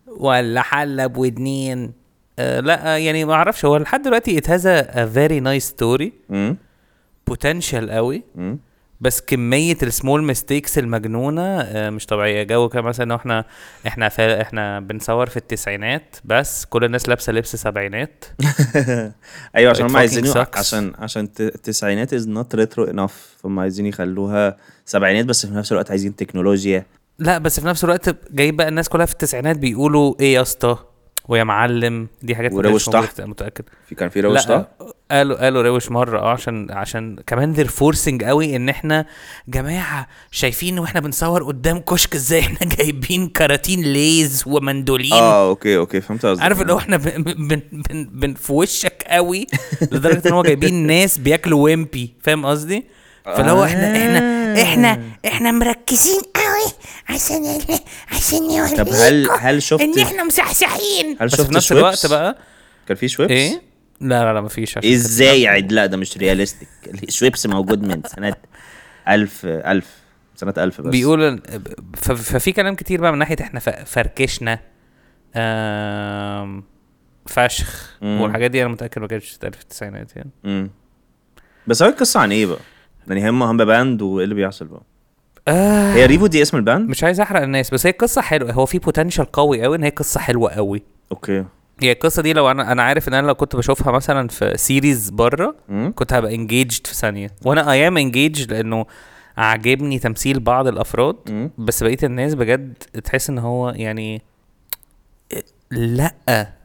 ولا 0.06 0.62
حلب 0.62 1.16
ودنين 1.16 1.92
آه 2.38 2.60
لا 2.60 2.94
آه، 2.94 2.96
يعني 2.96 3.24
ما 3.24 3.34
أعرفش. 3.34 3.64
هو 3.64 3.76
لحد 3.76 4.02
دلوقتي 4.02 4.40
a, 4.40 4.84
a 4.84 5.06
very 5.16 5.40
nice 5.44 5.70
story. 5.74 6.10
امم 6.30 6.56
potential 7.30 7.90
قوي. 7.90 8.22
امم 8.38 8.58
بس 9.00 9.20
كمية 9.20 9.76
ال 9.82 9.89
small 9.89 10.24
mistakes 10.24 10.78
المجنونة 10.78 11.60
آه، 11.60 11.90
مش 11.90 12.06
طبيعية. 12.06 12.42
جو 12.42 12.68
كده 12.68 12.82
مثلا 12.82 13.14
إحنا 13.14 13.44
إحنا 13.86 14.40
إحنا 14.42 14.80
بنصور 14.80 15.26
في 15.28 15.36
التسعينات 15.36 16.16
بس 16.24 16.64
كل 16.64 16.84
الناس 16.84 17.08
لابسة 17.08 17.32
لبس 17.32 17.56
سبعينات. 17.56 18.24
أيوه 19.56 19.70
عشان 19.70 19.86
هم 19.86 19.96
عايزين. 19.96 20.24
عشان 20.54 20.92
عشان 20.98 21.28
التسعينات 21.40 22.12
is 22.12 22.28
not 22.28 22.54
retro 22.54 22.84
enough 22.84 23.36
فهم 23.42 23.58
عايزين 23.58 23.86
يخلوها 23.86 24.56
سبعينات 24.84 25.24
بس 25.24 25.46
في 25.46 25.54
نفس 25.54 25.72
الوقت 25.72 25.90
عايزين 25.90 26.16
تكنولوجيا. 26.16 26.86
لا 27.18 27.38
بس 27.38 27.60
في 27.60 27.66
نفس 27.66 27.84
الوقت 27.84 28.16
جايب 28.32 28.56
بقى 28.56 28.68
الناس 28.68 28.88
كلها 28.88 29.06
في 29.06 29.12
التسعينات 29.12 29.58
بيقولوا 29.58 30.14
إيه 30.20 30.34
يا 30.34 30.42
اسطى؟ 30.42 30.78
ويا 31.28 31.44
معلم 31.44 32.08
دي 32.22 32.36
حاجات 32.36 32.52
وروش 32.52 32.84
طحن. 32.88 33.20
متأكد. 33.20 33.64
في 33.88 33.94
كان 33.94 34.08
في 34.08 34.20
روش 34.20 34.46
ده 34.46 34.68
قالوا 35.10 35.36
قالوا 35.44 35.62
روش 35.62 35.90
مرة 35.90 36.18
آه 36.20 36.30
عشان 36.32 36.66
عشان 36.70 37.16
كمان 37.26 37.56
they're 37.56 37.68
forcing 37.70 38.24
قوي 38.24 38.56
إن 38.56 38.68
إحنا 38.68 39.06
جماعة 39.48 40.08
شايفين 40.30 40.78
وإحنا 40.78 41.00
بنصور 41.00 41.42
قدام 41.44 41.78
كشك 41.78 42.14
إزاي 42.14 42.40
إحنا 42.40 42.58
جايبين 42.78 43.28
كراتين 43.28 43.82
Lay's 43.82 44.44
ومندولين. 44.46 45.12
آه 45.12 45.48
أوكي 45.48 45.76
أوكي 45.76 46.00
فهمت 46.00 46.26
قصدك. 46.26 46.42
عارف 46.42 46.62
اللي 46.62 46.72
هو 46.72 46.78
إحنا 46.78 46.96
بن 46.96 47.22
بن 47.22 47.60
بن 47.72 48.04
بن 48.12 48.34
في 48.34 48.52
وشك 48.52 49.02
قوي 49.08 49.46
لدرجة 49.92 50.28
إن 50.28 50.32
هو 50.32 50.42
جايبين 50.42 50.74
ناس 50.86 51.18
بياكلوا 51.18 51.62
Wimpy. 51.64 52.14
فاهم 52.22 52.46
قصدي؟ 52.46 52.84
فاللي 53.24 53.50
هو 53.50 53.64
إحنا 53.64 53.96
إحنا 53.96 54.62
إحنا 54.62 55.02
إحنا 55.26 55.50
مركزين 55.50 56.20
قوي 56.34 56.47
عشان 57.08 57.58
عشان 58.12 58.38
نوريكم 58.42 58.76
طب 58.76 58.88
هل 58.88 59.28
هل 59.40 59.62
شفت 59.62 59.80
إن 59.80 59.98
إحنا 59.98 60.24
مصحصحين 60.24 61.16
هل 61.20 61.30
شفت 61.30 61.40
في 61.40 61.54
نفس؟ 61.54 61.72
الوقت 61.72 62.06
بقى 62.06 62.38
كان 62.88 62.96
في 62.96 63.08
شويبس 63.08 63.32
إيه؟ 63.32 63.62
لا 64.00 64.24
لا 64.24 64.32
لا 64.32 64.40
مفيش 64.40 64.78
عشان 64.78 64.90
إزاي 64.92 65.48
عيد 65.48 65.72
لا 65.72 65.86
ده 65.86 65.96
مش 65.96 66.16
realistic 66.18 66.68
Schweppes 67.08 67.46
موجود 67.46 67.82
من 67.82 68.02
سنة 68.06 68.34
ألف 69.08 69.46
ألف 69.46 69.86
سنة 70.36 70.54
ألف 70.58 70.80
بس 70.80 70.86
بيقول 70.90 71.42
ف- 71.96 72.12
ففي 72.12 72.52
كلام 72.52 72.74
كتير 72.74 73.00
بقى 73.00 73.12
من 73.12 73.18
ناحية 73.18 73.36
إحنا 73.40 73.60
فركشنا 73.84 74.58
فشخ 77.26 77.96
مم. 78.02 78.20
والحاجات 78.20 78.50
دي 78.50 78.62
أنا 78.62 78.70
متأكد 78.72 79.00
ما 79.00 79.06
كانتش 79.08 79.32
بتتقال 79.34 79.52
في 79.52 79.62
التسعينات 79.62 80.16
يعني 80.16 80.30
مم. 80.44 80.70
بس 81.66 81.82
هو 81.82 81.88
القصة 81.88 82.20
عن 82.20 82.32
إيه 82.32 82.46
بقى؟ 82.46 82.58
يعني 83.08 83.30
هم 83.30 83.42
هم 83.42 83.56
band 83.56 84.02
وإيه 84.02 84.24
اللي 84.24 84.34
بيحصل 84.34 84.66
بقى؟ 84.66 84.82
آه 85.48 85.92
هي 85.94 86.06
ريفو 86.06 86.26
دي 86.26 86.42
اسم 86.42 86.56
ال 86.56 86.62
band؟ 86.62 86.90
مش 86.90 87.04
عايز 87.04 87.20
أحرق 87.20 87.42
الناس 87.42 87.70
بس 87.70 87.86
هي 87.86 87.92
قصة 87.92 88.20
حلوة 88.22 88.52
هو 88.52 88.66
في 88.66 88.78
potential 88.78 89.24
قوي 89.32 89.62
قوي 89.62 89.76
إن 89.76 89.82
هي 89.84 89.90
قصة 89.90 90.20
حلوة 90.20 90.50
قوي 90.50 90.82
أوكي 91.12 91.44
هي 91.82 91.92
القصة 91.92 92.22
دي 92.22 92.32
لو 92.32 92.50
أنا 92.50 92.72
أنا 92.72 92.82
عارف 92.82 93.08
إن 93.08 93.14
أنا 93.14 93.26
لو 93.26 93.34
كنت 93.34 93.56
بشوفها 93.56 93.92
مثلا 93.92 94.28
في 94.28 94.52
series 94.56 95.10
بره. 95.10 95.54
كنت 95.94 96.12
هبقى 96.12 96.34
engaged 96.34 96.86
في 96.86 96.94
ثانية 96.94 97.30
وأنا 97.44 97.72
I 97.72 97.80
am 97.80 97.96
engaged 97.98 98.52
لأنه 98.52 98.86
عاجبني 99.36 99.98
تمثيل 99.98 100.40
بعض 100.40 100.66
الأفراد 100.66 101.16
مم. 101.28 101.50
بس 101.58 101.82
بقية 101.82 101.98
الناس 102.02 102.34
بجد 102.34 102.74
تحس 103.04 103.30
إن 103.30 103.38
هو 103.38 103.70
يعني 103.70 104.22
لأ 105.70 106.14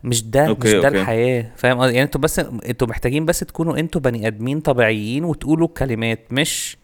مش 0.04 0.24
ده 0.24 0.48
أوكي، 0.48 0.68
مش 0.68 0.82
ده 0.82 0.88
أوكي. 0.88 1.02
الحياة 1.02 1.52
فاهم؟ 1.56 1.82
يعني 1.82 2.04
أنتوا 2.04 2.22
بس 2.22 2.40
أنتوا 2.40 2.88
محتاجين 2.88 3.26
بس 3.26 3.40
تكونوا 3.40 3.78
أنتوا 3.80 4.02
بني 4.02 4.28
آدمين 4.28 4.60
طبيعيين 4.60 5.24
وتقولوا 5.24 5.68
كلمات 5.68 6.20
مش 6.32 6.78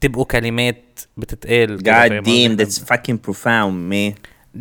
تبقوا 0.00 0.24
كلمات 0.24 1.00
بتتقال 1.16 1.78
God 1.78 2.26
damn 2.26 2.60
that's 2.66 2.78
fucking 2.78 3.18
profound 3.30 3.90
man. 3.92 4.14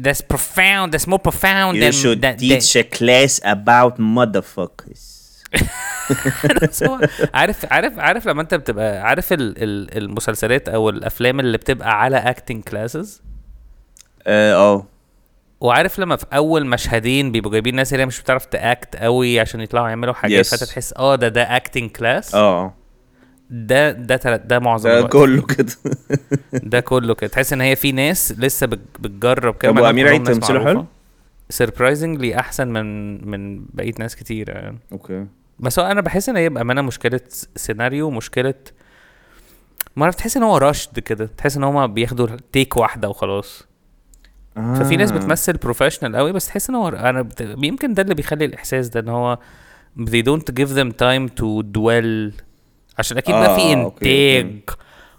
That's 0.06 0.22
profound. 0.34 0.88
That's 0.94 1.08
more 1.08 1.20
profound 1.30 1.74
You 1.78 1.82
than 1.84 1.94
should 2.02 2.20
that. 2.26 2.38
teach 2.40 2.76
a 2.76 2.84
class 2.98 3.34
about 3.56 3.94
motherfuckers. 4.18 5.04
عارف 7.34 7.66
عارف 7.74 8.00
عارف 8.00 8.26
لما 8.28 8.42
انت 8.42 8.54
بتبقى 8.54 9.02
عارف 9.02 9.34
ال 9.34 9.64
ال 9.64 9.98
المسلسلات 9.98 10.70
أو 10.70 10.90
الأفلام 10.90 11.40
اللي 11.40 11.58
بتبقى 11.58 12.02
على 12.02 12.18
acting 12.18 12.64
classes 12.64 13.22
آه 14.28 14.54
آه 14.56 14.86
وعارف 15.62 16.00
لما 16.00 16.16
في 16.16 16.26
أول 16.34 16.66
مشهدين 16.66 17.32
بيبقوا 17.32 17.52
جايبين 17.52 17.76
ناس 17.76 17.94
اللي 17.94 18.06
مش 18.06 18.22
بتعرف 18.22 18.46
ت 18.46 18.58
act 18.58 18.96
قوي 18.96 19.40
عشان 19.40 19.62
يطلعوا 19.62 19.90
يعملوا 19.90 20.14
حاجات 20.14 20.46
Yes. 20.46 20.50
فأنت 20.50 20.64
تحس 20.64 20.94
آه 20.98 21.16
ده 21.16 21.28
ده 21.28 21.42
acting 21.56 21.92
class 21.92 22.36
آه 22.36 22.74
ده 23.50 23.92
ده 23.92 24.18
تلات 24.18 24.46
ده 24.46 24.60
معظم 24.60 24.90
ده 24.90 24.98
الوقت. 24.98 25.12
كله 25.12 25.42
كده. 25.42 25.74
ده 26.72 26.80
كله 26.80 27.16
كده. 27.16 27.28
تحس 27.30 27.54
إن 27.54 27.62
هي 27.62 27.76
في 27.76 27.92
ناس 27.92 28.34
لسه 28.38 28.68
بت- 28.68 28.80
بتجرب 29.00 29.56
كده 29.58 29.72
طب 29.72 29.80
وأمير 29.80 30.08
عيد 30.08 30.24
تمثيله 30.24 30.64
حلو؟ 30.66 30.86
surprisingly 31.50 32.40
أحسن 32.40 32.68
من 32.68 33.28
من 33.30 33.66
بقية 33.74 33.94
ناس 34.00 34.16
كتير 34.16 34.50
يعني. 34.50 34.78
أوكي. 34.92 35.26
بس 35.60 35.80
هو 35.80 35.86
أنا 35.86 36.02
بحس 36.02 36.30
إن 36.30 36.36
هي 36.38 36.50
بأمانة 36.50 36.82
مشكلة 36.82 37.20
سيناريو 37.56 38.10
مشكلة 38.12 38.54
ما 39.96 40.06
عرفت 40.06 40.18
تحس 40.20 40.38
إن 40.38 40.44
هو 40.44 40.58
rushed 40.58 41.00
كده. 41.00 41.26
تحس 41.38 41.58
إن 41.58 41.64
هما 41.64 41.86
بياخدوا 41.86 42.28
take 42.52 42.78
واحدة 42.78 43.10
وخلاص. 43.10 43.64
ففي 44.56 44.96
ناس 44.96 45.12
آه. 45.12 45.16
بتمثل 45.18 45.54
professional 45.54 46.16
قوي 46.16 46.32
بس 46.32 46.48
تحس 46.48 46.70
إن 46.70 46.76
هو 46.76 46.88
أنا 46.90 47.22
بت... 47.22 47.42
يمكن 47.58 47.94
ده 47.94 48.04
اللي 48.04 48.16
بيخلي 48.16 48.46
الإحساس 48.46 48.90
ده 48.90 49.00
إن 49.00 49.10
هو 49.10 49.40
they 50.00 50.24
don't 50.30 50.54
give 50.60 50.70
them 50.70 50.90
time 50.92 51.30
to 51.42 51.64
dwell 51.78 52.34
عشان 53.00 53.18
أكيد 53.18 53.36
بقى 53.36 53.50
آه، 53.50 53.56
في 53.56 53.74
أوكي، 53.84 54.40
إنتاج 54.42 54.60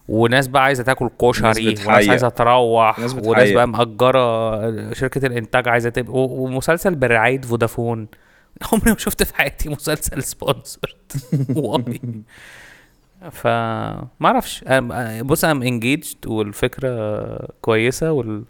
وناس 0.08 0.48
بقى 0.48 0.62
عايزة 0.62 0.82
تاكل 0.82 1.10
كشري 1.20 1.68
وناس. 1.68 1.86
عايزة 1.88 2.28
تروح 2.28 2.98
ناس 2.98 3.14
وناس. 3.14 3.50
بقى 3.50 3.68
مأجرة 3.68 4.92
شركة 4.92 5.26
الإنتاج 5.26 5.68
عايزة 5.68 5.90
تبقى 5.90 6.12
ومسلسل 6.14 6.94
برعايه 6.94 7.40
فودافون. 7.40 8.08
عمري 8.72 8.90
ما 8.90 8.98
شفت 8.98 9.22
في 9.22 9.34
حياتي 9.36 9.68
مسلسل 9.68 10.22
sponsored 10.22 11.12
واي. 11.56 12.00
ف 13.30 13.46
ما 13.46 14.06
أعرفش. 14.24 14.64
بص 15.22 15.44
I'm 15.44 15.62
engaged 15.62 16.26
والفكرة 16.26 17.38
كويسة 17.62 18.12
وال 18.12 18.44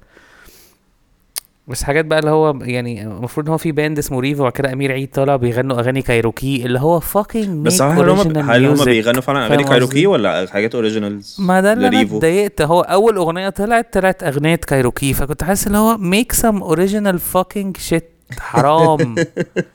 بس 1.68 1.82
حاجات 1.82 2.04
بقى 2.04 2.18
اللي 2.18 2.30
هو 2.30 2.58
يعني 2.62 3.02
المفروض 3.02 3.46
إن 3.46 3.52
هو 3.52 3.58
في 3.58 3.72
band 3.72 3.98
اسمه 3.98 4.20
ريفو 4.20 4.40
وبعد 4.40 4.52
كده 4.52 4.72
أمير 4.72 4.92
عيد 4.92 5.10
طالع 5.10 5.36
بيغنوا 5.36 5.78
أغاني 5.80 6.02
كايروكي 6.02 6.66
اللي 6.66 6.80
هو 6.80 7.00
fucking 7.00 7.66
بس 7.66 7.82
هل 7.82 8.10
هم 8.10 8.38
هل 8.38 8.66
هم 8.66 8.84
بيغنوا 8.84 9.20
فعلا 9.20 9.46
أغاني 9.46 9.64
كايروكي 9.64 10.06
ولا 10.06 10.46
حاجات 10.50 10.74
originals 10.74 11.36
ما 11.38 11.60
ده 11.60 11.72
اللي 11.72 11.88
أنا؟ 11.88 12.00
اتضايقت. 12.00 12.62
هو 12.62 12.80
أول 12.80 13.16
أغنية 13.16 13.48
طلعت 13.48 13.92
طلعت 13.92 14.22
أغنية 14.22 14.56
كايروكي 14.56 15.14
فكنت 15.14 15.44
حاسس 15.44 15.66
اللي 15.66 15.78
هو 15.78 15.96
make 15.96 16.32
some 16.32 16.62
original 16.62 17.18
fucking 17.18 17.76
shit 17.76 18.10
حرام. 18.38 19.14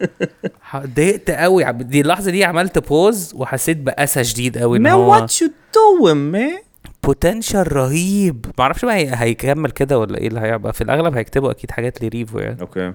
اتضايقت 0.73 1.31
قوي. 1.31 1.71
دي 1.73 2.01
اللحظة 2.01 2.31
دي 2.31 2.43
عملت 2.43 2.79
بوز 2.87 3.31
وحسيت 3.35 3.77
بأسى 3.77 4.23
شديد 4.23 4.57
قوي 4.57 4.77
إن 4.77 4.87
هو 4.87 5.27
what 5.27 5.29
you 5.29 5.47
doing 5.77 6.33
man 6.35 6.70
potential 7.03 7.73
رهيب. 7.73 8.45
ما 8.57 8.63
أعرفش 8.63 8.85
بقى 8.85 8.95
هي- 8.95 9.11
هيكمل 9.15 9.71
كده 9.71 9.99
ولا 9.99 10.17
إيه 10.17 10.27
اللي 10.27 10.39
هيبقى. 10.39 10.73
في 10.73 10.81
الأغلب 10.81 11.15
هيكتبوا 11.17 11.51
أكيد 11.51 11.71
حاجات 11.71 12.03
لريفو 12.03 12.39
يعني. 12.39 12.61
أوكي. 12.61 12.93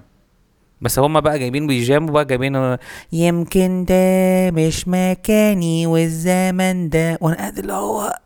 بس 0.80 0.98
هما 0.98 1.20
بقى 1.20 1.38
جايبين 1.38 1.66
بيجاموا 1.66 2.10
بقى 2.10 2.24
جايبين 2.24 2.76
يمكن 3.12 3.84
ده 3.84 4.50
مش 4.50 4.88
مكاني 4.88 5.86
والزمن 5.86 6.88
ده. 6.88 7.18
وأنا 7.20 7.36
قاعد 7.36 7.58
اللي 7.58 7.72
هو 7.72 8.12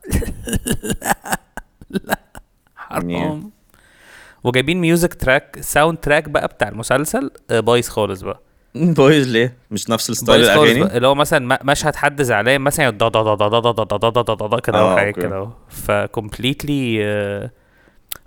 لا 1.00 1.16
لا 1.90 2.18
حرام. 2.76 3.50
وجايبين 4.44 4.80
music 4.80 5.14
track 5.14 5.56
soundtrack 5.60 6.28
بقى 6.28 6.48
بتاع 6.48 6.68
المسلسل 6.68 7.30
آه، 7.50 7.60
بايظ 7.60 7.88
خالص 7.88 8.20
بقى. 8.22 8.40
بويز 8.74 9.28
ليه 9.28 9.56
مش 9.70 9.90
نفس 9.90 10.10
ال 10.10 10.15
style 10.15 10.40
الاغاني 10.40 10.96
اللي 10.96 11.06
هو 11.06 11.14
مثلا 11.14 11.58
مشهد 11.64 11.96
حد 11.96 12.22
زعلان 12.22 12.60
مثلا 12.60 12.90
دا 12.90 13.08
دا 13.08 13.22
دا 13.22 13.34
دا 13.34 13.48
دا 13.48 13.60
دا 13.72 13.72
دا 13.72 14.22
دا 14.22 14.34
دا 14.34 14.46
دا 14.46 14.60
كده 14.60 14.78
آه، 14.78 14.96
حاجة 14.96 15.08
أوكي. 15.08 15.20
كده. 15.20 15.48
ف 15.68 15.81
completely 15.81 17.04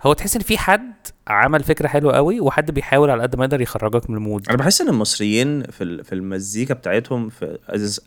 هو 0.02 0.12
تحس 0.12 0.36
ان 0.36 0.42
في 0.42 0.58
حد 0.58 0.92
عمل 1.28 1.62
فكره 1.62 1.88
حلوة 1.88 2.12
قوي 2.12 2.40
وحد 2.40 2.70
بيحاول 2.70 3.10
على 3.10 3.22
قد 3.22 3.36
ما 3.36 3.44
يقدر 3.44 3.60
يخرجك 3.60 4.10
من 4.10 4.16
ال 4.16 4.22
mood 4.22 4.48
أنا 4.48 4.56
بحس 4.56 4.80
ان 4.80 4.88
المصريين 4.88 5.62
في 5.62 6.02
في 6.04 6.12
المزيكا 6.14 6.74
بتاعتهم 6.74 7.28
في 7.28 7.58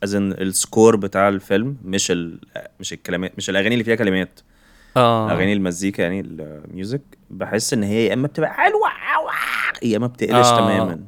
as 0.03 0.17
in 0.17 0.31
ال 0.31 0.42
score 0.42 0.95
بتاع 0.95 1.29
الفيلم 1.29 1.77
مش 1.83 2.11
ال 2.11 2.39
مش 2.79 2.93
الكلمات 2.93 3.31
مش 3.37 3.49
الاغاني 3.49 3.73
اللي 3.75 3.83
فيها 3.83 3.95
كلمات 3.95 4.39
آه 4.97 5.31
اغاني 5.31 5.53
المزيكا 5.53 6.01
يعني 6.01 6.21
ال 6.21 6.35
music 6.35 7.01
بحس 7.29 7.73
ان 7.73 7.83
هي 7.83 8.05
يا 8.05 8.13
اما 8.13 8.27
بتبقى 8.27 8.53
حلوة 8.53 8.89
يا 9.83 9.97
اما 9.97 10.07
بتقلش 10.07 10.47
آه. 10.47 10.57
تماما 10.57 10.99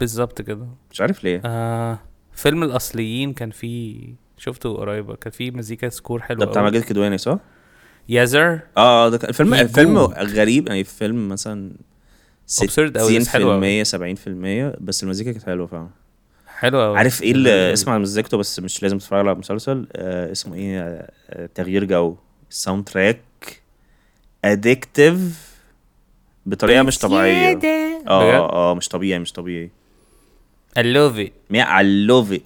بالظبط 0.00 0.42
كده. 0.42 0.66
مش 0.90 1.00
عارف 1.00 1.24
ليه. 1.24 1.42
آه 1.44 1.98
فيلم 2.32 2.62
الأصليين 2.62 3.32
كان 3.32 3.50
فيه 3.50 4.14
شفته 4.38 4.76
قريب 4.76 5.14
كان 5.14 5.30
فيه 5.32 5.50
مزيكا 5.50 5.88
score 5.88 6.22
حلو 6.22 6.38
ده 6.38 6.46
بتاع. 6.46 6.62
ماجد 6.62 6.82
كدواني 6.82 7.18
صح؟ 7.18 7.38
يازر 8.08 8.60
آه 8.76 9.08
ده 9.08 9.18
كان 9.18 9.32
فيلم 9.32 9.56
في 9.56 9.68
فيلم 9.68 9.94
جو. 9.98 10.04
غريب 10.06 10.68
يعني 10.68 10.84
فيلم 10.84 11.28
مثلا 11.28 11.72
Absurd 12.62 12.96
أوي، 12.96 13.18
بس 13.18 13.28
حلو 13.28 13.52
أوي. 13.52 13.84
60% 13.84 13.88
70% 13.88 14.76
بس 14.80 15.02
المزيكا 15.02 15.32
كانت 15.32 15.44
حلوة 15.44 15.66
فعلا. 15.66 15.88
حلو 16.46 16.80
قوي 16.80 16.98
عارف 16.98 17.22
إيه 17.22 17.32
اللي 17.32 17.72
اسمع 17.72 17.98
مزيكته 17.98 18.36
بس 18.36 18.60
مش 18.60 18.82
لازم 18.82 18.98
تتفرج 18.98 19.28
على 19.28 19.34
مسلسل؟ 19.38 19.86
آه 19.92 20.32
اسمه 20.32 20.54
إيه؟ 20.54 20.80
آه 21.30 21.46
تغيير 21.54 21.84
جو. 21.84 22.16
ال 22.50 22.84
soundtrack 22.84 23.62
addictive 24.44 25.51
بطريقة 26.46 26.82
مش 26.82 26.98
طبيعية؟ 26.98 27.58
آه 28.08 28.52
آه 28.52 28.74
مش 28.74 28.88
طبيعي 28.88 29.18
مش 29.18 29.32
طبيعي. 29.32 29.70
I 30.78 30.82
love 30.82 31.26
it. 31.26 31.30
مية 31.50 31.64
I 31.64 32.08
love 32.10 32.38
it. 32.38 32.42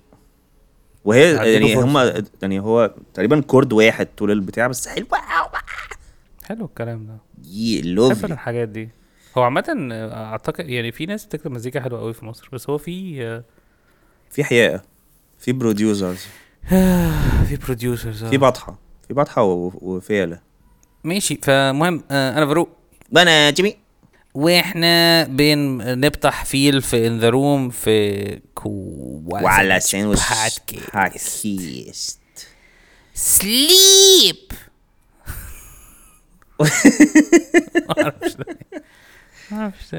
وهي 1.04 1.32
يعني. 1.34 1.74
هما 1.74 2.24
يعني 2.42 2.60
هو 2.60 2.94
تقريبا 3.14 3.40
chord 3.40 3.72
واحد 3.72 4.08
طول 4.16 4.30
البتاع 4.30 4.66
بس 4.66 4.88
حلوة 4.88 5.08
قوي 5.10 5.60
حلو 6.44 6.64
الكلام 6.64 7.06
ده. 7.06 7.16
يي 7.48 7.80
بحب 7.80 7.88
love 7.88 8.24
الحاجات 8.24 8.68
دي. 8.68 8.88
هو 9.38 9.42
عامة 9.42 9.88
آه، 9.92 10.30
أعتقد 10.30 10.68
يعني 10.68 10.92
في 10.92 11.06
ناس 11.06 11.26
بتكتب 11.26 11.50
مزيكا 11.50 11.80
حلوة 11.80 12.00
قوي 12.00 12.12
في 12.14 12.24
مصر 12.24 12.48
بس 12.52 12.70
هو 12.70 12.78
في 12.78 13.22
آه، 13.24 13.44
في 14.30 14.44
حياء 14.44 14.84
في 15.38 15.52
producers 15.52 16.26
في 17.48 17.58
producers 17.64 18.24
في 18.24 18.38
بطحة 18.38 18.78
في 19.08 19.14
بطحة 19.14 19.42
وفيلة. 19.42 20.40
ماشي 21.04 21.38
فمهم 21.42 22.02
آه، 22.10 22.38
أنا 22.38 22.46
فاروق. 22.46 22.68
وأنا 23.12 23.50
جيمي. 23.50 23.76
وإحنا 24.36 25.24
بنفتح 25.24 26.44
فيل 26.44 26.82
في 26.82 27.06
ان 27.06 27.18
ذا 27.18 27.28
روم 27.28 27.70
في 27.70 28.40
وعلى 28.64 29.80
ساندويتش 29.80 30.22
بودكاست 30.72 32.48
سليب. 33.14 34.36
معرفش 37.88 38.34
ده 38.34 38.44
إيه. 38.48 38.82
معرفش 39.50 39.94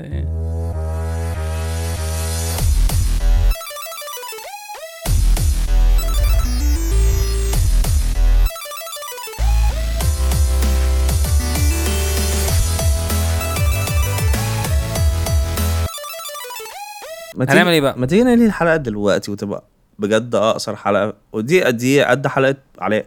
هنعمل 17.39 17.71
إيه 17.71 17.81
بقى؟ 17.81 17.99
ما 17.99 18.05
تيجي 18.05 18.23
ننهي 18.23 18.45
الحلقة 18.45 18.75
دلوقتي 18.75 19.31
وتبقى 19.31 19.63
بجد 19.99 20.35
أقصر 20.35 20.75
حلقة. 20.75 21.13
ودي 21.33 21.71
دي 21.71 22.03
قد 22.03 22.27
حلقة 22.27 22.55
علاء؟ 22.79 23.05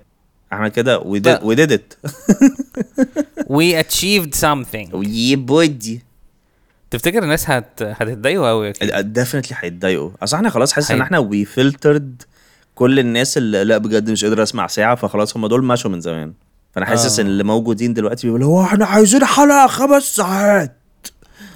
إحنا 0.52 0.68
كده 0.68 1.00
we 1.00 1.16
did, 1.16 1.20
بقى. 1.20 1.40
we 1.40 1.58
did 1.58 1.72
it. 1.72 1.96
We 3.56 3.75
achieved 3.84 4.34
something. 4.40 4.94
ويي 4.94 5.37
بودي 5.37 6.02
تفتكر 6.90 7.22
الناس 7.22 7.50
هت... 7.50 7.82
هتتضايقوا 7.82 8.49
قوي 8.49 8.70
أكيد؟ 8.70 9.12
definitely 9.12 9.57
هيتضايقوا. 9.60 10.10
أصل 10.22 10.37
إحنا 10.37 10.50
خلاص 10.50 10.72
حاسس 10.72 10.90
إن 10.90 11.00
إحنا 11.00 11.18
we 11.19 11.45
filtered 11.45 12.23
كل 12.75 12.99
الناس 12.99 13.38
اللي 13.38 13.64
لا 13.64 13.78
بجد 13.78 14.10
مش 14.10 14.25
قادر 14.25 14.42
أسمع 14.42 14.66
ساعة 14.66 14.94
فخلاص 14.94 15.37
هم 15.37 15.46
دول 15.46 15.64
مشوا 15.64 15.90
من 15.90 16.00
زمان. 16.00 16.32
فأنا 16.72 16.87
حاسس 16.87 17.18
آه. 17.18 17.22
ان 17.22 17.28
اللي 17.28 17.44
موجودين 17.44 17.94
دلوقتي 17.94 18.26
بيقولوا 18.26 18.49
هو 18.49 18.64
إحنا 18.64 18.87
عايزين 18.87 19.25
حلقة 19.25 19.66
خمس 19.66 20.02
ساعات. 20.16 20.76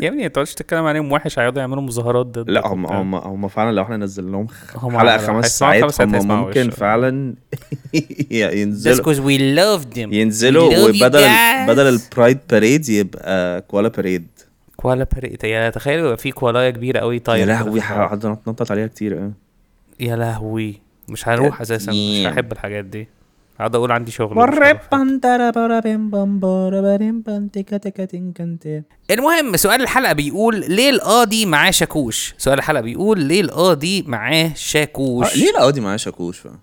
يا 0.02 0.08
ابني 0.10 0.22
ما 0.22 0.28
تقعدش 0.28 0.54
تتكلم 0.54 0.86
عليهم 0.86 1.12
وحش 1.12 1.40
هيقعدوا 1.40 1.60
يعملوا 1.62 1.82
مظاهرات 1.84 2.26
ضد 2.26 2.50
لا 2.50 2.68
هم 2.68 2.86
هم 2.86 3.16
هم 3.16 3.48
فعلا 3.48 3.72
لو 3.76 3.84
إحنا 3.84 3.98
نزلنا 3.98 4.32
لهم 4.32 4.48
هم 4.76 5.00
حلقة 5.00 5.18
خمس 5.18 5.60
ساعات 5.60 6.02
هم 6.02 6.28
ممكن. 6.28 6.70
فعلا 6.70 7.36
Just 7.96 8.32
ينزلوا 8.32 9.06
cause 9.14 9.18
we 9.18 9.40
loved 9.60 9.94
them 9.96 10.14
ينزلوا 10.14 10.78
وبدل. 10.90 11.28
بدل 11.68 11.88
ال 11.88 11.97
pride 11.97 12.40
parade 12.50 12.90
يبقى 12.90 13.62
koala 13.62 13.88
parade 13.88 14.28
koala 14.78 15.08
parade 15.16 15.48
يا 15.48 15.70
تخيل 15.70 16.00
يبقى 16.00 16.18
في 16.18 16.32
كوالايا 16.32 16.70
كبيرة 16.70 17.00
قوي 17.00 17.20
طايره 17.20 17.42
يا 17.52 17.56
لهوي. 17.64 17.80
قعدنا 17.82 18.34
نتنطط 18.34 18.72
عليها 18.72 18.88
كتير 18.88 19.18
آه 19.18 19.32
يا 20.00 20.16
لهوي 20.16 20.82
مش 21.10 21.28
هنروح 21.28 21.62
أساسا 21.62 21.92
مش. 21.92 22.24
هحب 22.28 22.52
الحاجات 22.52 22.86
دي 22.86 23.08
اقعد 23.62 23.76
أقول 23.76 23.92
عندي 23.92 24.12
شغل 24.12 24.36
المهم 29.12 29.58
سؤال 29.58 29.82
الحلقة 29.82 30.14
بيقول 30.14 30.60
ليه 30.70 30.90
القاضي 30.90 31.46
معاه 31.46 31.72
شاكوش 31.72 32.34
سؤال 32.38 32.58
الحلقة 32.58 32.82
بيقول 32.82 33.20
ليه 33.20 33.42
القاضي 33.42 34.04
معاه 34.08 34.52
شاكوش 34.56 35.36
ليه 35.38 35.50
القاضي 35.50 35.82
معاه 35.82 35.98
شاكوش 35.98 36.40
فاهم 36.40 36.60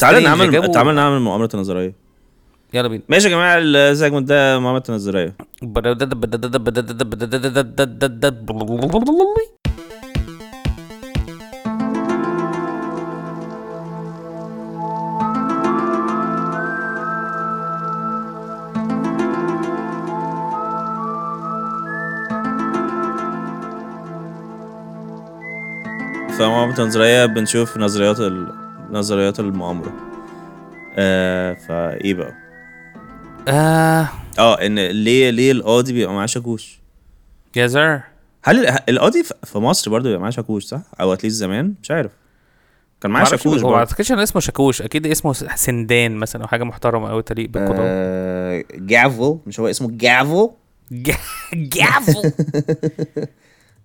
تعالى 0.00 0.16
نعمل 0.24 0.50
تعالى 0.72 0.92
نعمل 0.92 1.20
مؤامره 1.20 1.48
نظريه 1.54 1.94
يلا 2.74 2.88
بينا 2.88 3.02
ماشي 3.08 3.28
يا 3.28 3.32
جماعة 3.32 3.58
السيجمنت 3.58 4.28
ده 4.28 4.58
مؤامره 4.58 4.82
نظريه 4.88 5.36
في 26.42 26.48
مؤامرة 26.50 26.82
نظرية 26.82 27.26
بنشوف 27.26 27.76
نظريات 27.78 28.20
ال... 28.20 28.54
نظريات 28.90 29.40
المؤامرة. 29.40 29.92
آه 30.96 31.54
فايه 31.54 32.14
بقى؟ 32.14 32.32
آه. 33.48 34.08
آه 34.38 34.66
إن 34.66 34.78
ليه 34.78 35.30
ليه 35.30 35.52
القاضي 35.52 35.92
بيبقى 35.92 36.14
معاه 36.14 36.26
شاكوش؟ 36.26 36.80
يا 37.56 37.66
هل 38.44 38.66
ال- 38.68 38.90
القاضي 38.90 39.22
في- 39.22 39.34
مصر 39.58 39.90
برضه 39.90 40.04
بيبقى 40.08 40.20
معاه 40.20 40.30
شاكوش 40.30 40.64
صح؟ 40.64 40.80
أو 41.00 41.12
اتليست 41.12 41.36
زمان؟ 41.36 41.74
مش 41.82 41.90
عارف. 41.90 42.12
كان 43.00 43.10
معاه 43.10 43.24
شاكوش 43.24 43.62
هو 43.62 43.70
ما 43.70 43.76
أعتقدش 43.76 44.12
إن 44.12 44.18
اسمه 44.18 44.40
شاكوش 44.40 44.82
أكيد 44.82 45.06
اسمه 45.06 45.32
سندان 45.32 46.16
مثلا 46.16 46.42
أو 46.42 46.48
حاجة 46.48 46.64
محترمة 46.64 47.08
قوي 47.08 47.22
تليق 47.22 47.48
بالقضاء. 47.50 47.78
آه 47.82 48.64
جافو 48.74 49.38
مش 49.46 49.60
هو 49.60 49.66
اسمه 49.70 49.88
جافو؟ 49.90 50.50
جافل 51.54 52.32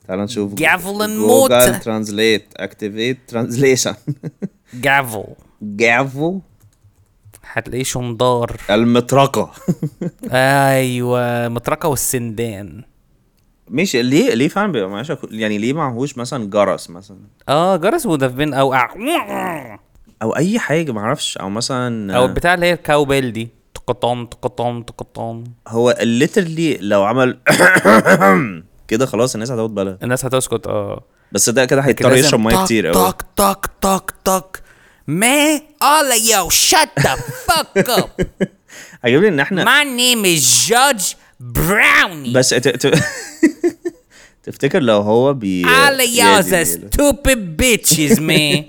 تعال 0.07 0.19
نشوف 0.19 0.53
جوجل 0.53 1.49
mortar. 1.49 1.83
ترانزليت 1.83 2.45
اكتيفيت 2.57 3.17
ترانزليشن 3.27 3.95
جافل 4.73 5.25
جافو 5.61 6.39
هتلاقيه 7.43 7.83
شمدار 7.83 8.57
المطرقة 8.69 9.51
أيوه 10.31 11.49
مطرقه 11.49 11.89
والسندان 11.89 12.83
مش 13.69 13.95
ليه 13.95 14.33
ليه 14.33 14.47
فعلا 14.47 14.71
بيبقى 14.71 14.89
معاه 14.89 15.03
شاكوش 15.03 15.29
يعني 15.31 15.57
ليه 15.57 15.73
معهوش 15.73 16.17
مثلا 16.17 16.49
جرس 16.49 16.89
مثلا 16.89 17.17
آه 17.49 17.75
جرس 17.75 18.07
have 18.07 18.37
been 18.39 18.53
اوقع 18.53 18.89
أو 20.21 20.35
اي 20.35 20.59
حاجة 20.59 20.91
معرفش 20.91 21.37
أو 21.37 21.49
مثلا 21.49 22.17
أو 22.17 22.25
البتاع 22.25 22.53
اللي 22.53 22.65
هي 22.65 22.73
الكاوبيل 22.73 23.33
دي 23.33 23.49
تقطم 23.73 24.25
تقطم 24.25 24.81
تقطم 24.81 25.43
هو 25.67 25.95
literally 26.01 26.77
لو 26.79 27.03
عمل 27.03 27.37
كده 28.87 29.05
خلاص 29.05 29.33
الناس 29.33 29.51
هتاخد 29.51 29.75
بالها 29.75 29.97
الناس 30.03 30.25
هتسكت 30.25 30.67
آه 30.67 31.03
بس 31.31 31.49
ده 31.49 31.65
كده 31.65 31.81
هيضطر 31.81 32.15
يشرب 32.15 32.39
مية 32.39 32.65
كتير 32.65 32.87
قوي 32.87 32.95
طق 32.95 33.21
طق 33.35 33.65
طق 33.81 34.11
طق 34.25 34.57
Man, 35.09 35.61
all 35.81 36.11
of 36.11 36.19
you, 36.29 36.49
shut 36.51 36.89
the 37.05 37.15
fuck 37.47 37.89
up. 37.99 38.09
عجبني 39.03 39.27
إن 39.27 39.39
إحنا 39.39 39.65
My 39.65 39.83
name 39.85 40.25
is 40.25 40.69
Judge 40.69 41.15
Brownie. 41.57 42.33
بس 42.35 42.49
ت... 42.49 42.67
ت... 42.67 42.85
تفتكر 44.46 44.82
لو 44.82 45.00
هو 45.00 45.34
بي 45.34 45.64
All 45.64 45.68
of 46.00 46.00
y'all's 46.00 46.18
يا 46.18 46.38
are 46.38 46.42
زميلي. 46.42 46.88
stupid 46.90 47.56
bitches, 47.56 48.18
man. 48.20 48.64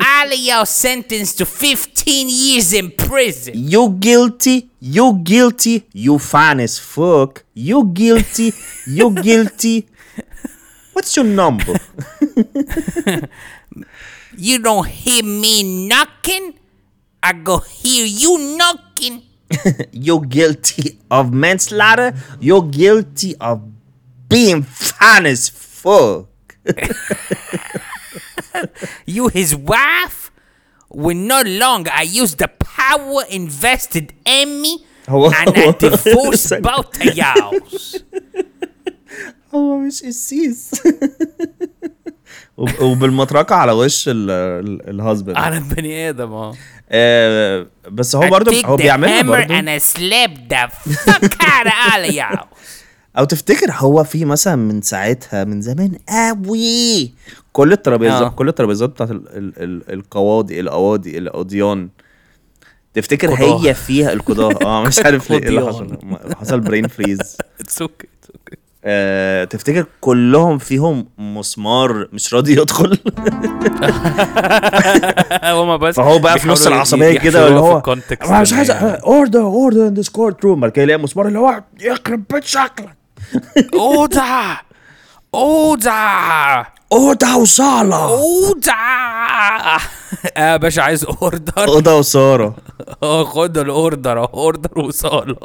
All 0.00 0.28
of 0.32 0.38
y'all 0.38 0.66
sentenced 0.66 1.38
to 1.38 1.46
15 1.46 2.28
years 2.28 2.72
in 2.72 2.90
prison. 2.90 3.52
You 3.54 3.88
guilty, 3.98 4.68
you 4.80 5.14
guilty, 5.22 5.84
you 5.94 6.18
fine 6.18 6.60
as 6.60 6.78
fuck. 6.78 7.44
You 7.54 7.84
guilty, 8.02 8.52
you 8.86 9.10
guilty. 9.10 9.86
What's 10.92 11.16
your 11.16 11.24
number? 11.40 11.74
You 14.36 14.58
don't 14.58 14.86
hear 14.86 15.22
me 15.22 15.86
knocking? 15.88 16.54
I 17.22 17.32
go 17.32 17.58
hear 17.58 18.04
you 18.04 18.56
knocking. 18.58 19.22
You're 19.92 20.20
guilty 20.36 20.98
of 21.10 21.32
manslaughter. 21.32 22.14
You're 22.40 22.62
guilty 22.80 23.36
of 23.36 23.56
being 24.28 24.62
fine 24.62 25.26
as 25.26 25.48
fuck. 25.48 26.26
You 29.06 29.28
his 29.28 29.54
wife? 29.56 30.30
When 30.88 31.26
no 31.26 31.40
longer 31.42 31.90
I 31.92 32.02
use 32.02 32.32
the 32.36 32.48
power 32.78 33.20
invested 33.40 34.06
in 34.24 34.48
me 34.62 34.72
هو- 35.08 35.30
and 35.30 35.48
I 35.56 35.60
هو- 35.66 35.72
divorce 35.72 36.46
ثانية. 36.48 36.62
both 36.62 37.00
of 37.00 37.14
y'all. 37.16 37.54
هو 39.54 39.78
مش 39.78 40.02
قسيس 40.02 40.70
وب- 42.56 42.80
وبالمطرقه 42.82 43.54
على 43.54 43.72
وش 43.72 44.04
الهازبند 44.08 45.36
انا 45.36 45.58
بني 45.58 46.08
ادم 46.08 46.32
اه 46.32 46.54
آه 46.90 47.66
بس 47.90 48.16
هو 48.16 48.22
I 48.26 48.30
برضه 48.30 48.52
take 48.62 48.64
هو 48.66 48.76
the 48.76 48.80
بيعملها 48.82 49.22
hammer 49.22 49.26
برضه 49.26 49.60
and 49.60 49.80
I 49.80 49.82
slap 49.84 50.30
the 50.48 50.70
fuck 50.94 51.42
out 51.42 51.66
of 51.66 51.72
all 51.92 52.08
of 52.08 52.14
y'all. 52.14 52.46
أو 53.19 53.23
تفتكر 53.25 53.71
هو 53.71 54.03
في 54.03 54.25
مثلا 54.25 54.55
من 54.55 54.81
ساعتها 54.81 55.43
من 55.43 55.61
زمان 55.61 55.91
قوي. 56.09 57.11
كل 57.53 57.71
الترابيزات 57.71 58.21
آه. 58.21 58.29
كل 58.29 58.47
الترابيزات 58.49 58.89
بتاعت 58.89 59.11
ال 59.11 59.37
ال 59.37 59.53
ال 59.63 59.93
القواضي 59.93 60.59
القواضي 60.59 61.17
القضيان 61.17 61.89
تفتكر 62.93 63.27
قضاة. 63.35 63.63
هي 63.65 63.73
فيها 63.73 64.13
القضاة 64.13 64.65
آه 64.65 64.83
مش 64.83 64.99
عارف 65.05 65.29
ليه 65.31 65.37
إيه 65.39 65.47
اللي 65.47 65.67
حصل؟ 65.67 65.97
حصل 66.39 66.59
brain 66.59 66.87
freeze 66.87 67.19
it's 67.63 67.83
okay. 67.83 68.05
آه 68.83 69.43
تفتكر 69.43 69.85
كلهم 70.01 70.57
فيهم 70.57 71.05
مسمار 71.17 72.07
مش 72.13 72.33
راضي 72.33 72.51
يدخل؟ 72.61 72.97
هما 75.43 75.77
بس 75.77 75.95
فهو 75.95 76.19
بقى 76.19 76.39
في 76.39 76.47
نص 76.47 76.67
العصبية 76.67 77.19
كده 77.19 77.47
اللي 77.47 77.59
هو 77.59 77.83
مش 78.41 78.53
عايز 78.53 78.71
order 78.71 79.41
order 79.41 79.87
in 79.87 79.93
this 79.93 80.09
court 80.09 80.45
room 80.45 80.59
بعد 80.59 80.71
كده 80.71 80.83
يلاقي 80.83 80.99
مسمار 80.99 81.27
اللي 81.27 81.39
هو 81.39 81.63
يخرب 81.81 82.23
بيت 82.33 82.43
شكلك 82.43 82.98
اوضع 83.73 84.55
اوضع 85.33 86.65
اوضه 86.91 87.37
وصاله 87.37 87.95
اوضع 88.09 89.77
يا 90.37 90.57
باشا 90.57 90.81
عايز 90.81 91.05
order 91.05 91.67
اوضه 91.67 91.97
وصاله 91.97 92.55
آه 93.03 93.23
خد 93.23 93.57
ال 93.57 93.67
order 93.67 94.17
اهو 94.19 94.25
order 94.25 94.79
وصاله 94.79 95.35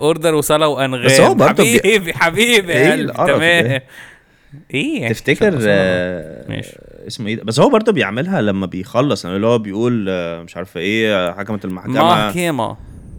order 0.00 0.34
وصاله 0.34 0.68
وانغام 0.68 1.04
بس 1.04 1.20
هو 1.20 1.34
برضه 1.34 1.62
بي- 1.64 1.78
حبيبي 1.78 2.12
حبيبي 2.12 2.72
إيه 2.72 2.78
يا 2.86 2.92
قلبي 2.92 3.02
القرف 3.04 3.28
تمام 3.30 3.66
ده؟ 3.66 3.82
إيه 4.74 5.00
يعني 5.02 5.14
تفتكر 5.14 5.58
آه، 5.66 6.48
ماشي. 6.48 6.76
اسمه 7.06 7.26
إيه 7.28 7.36
ده 7.36 7.42
بس 7.44 7.60
هو 7.60 7.68
برضه 7.68 7.92
بيعملها 7.92 8.40
لما 8.40 8.66
بيخلص 8.66 9.24
يعني 9.24 9.36
اللي 9.36 9.46
هو 9.46 9.58
بيقول 9.58 10.06
آه، 10.08 10.42
مش 10.42 10.56
عارفه 10.56 10.80
إيه 10.80 11.32
حكمت 11.32 11.64
المحكمه 11.64 12.26
محكمة 12.28 12.76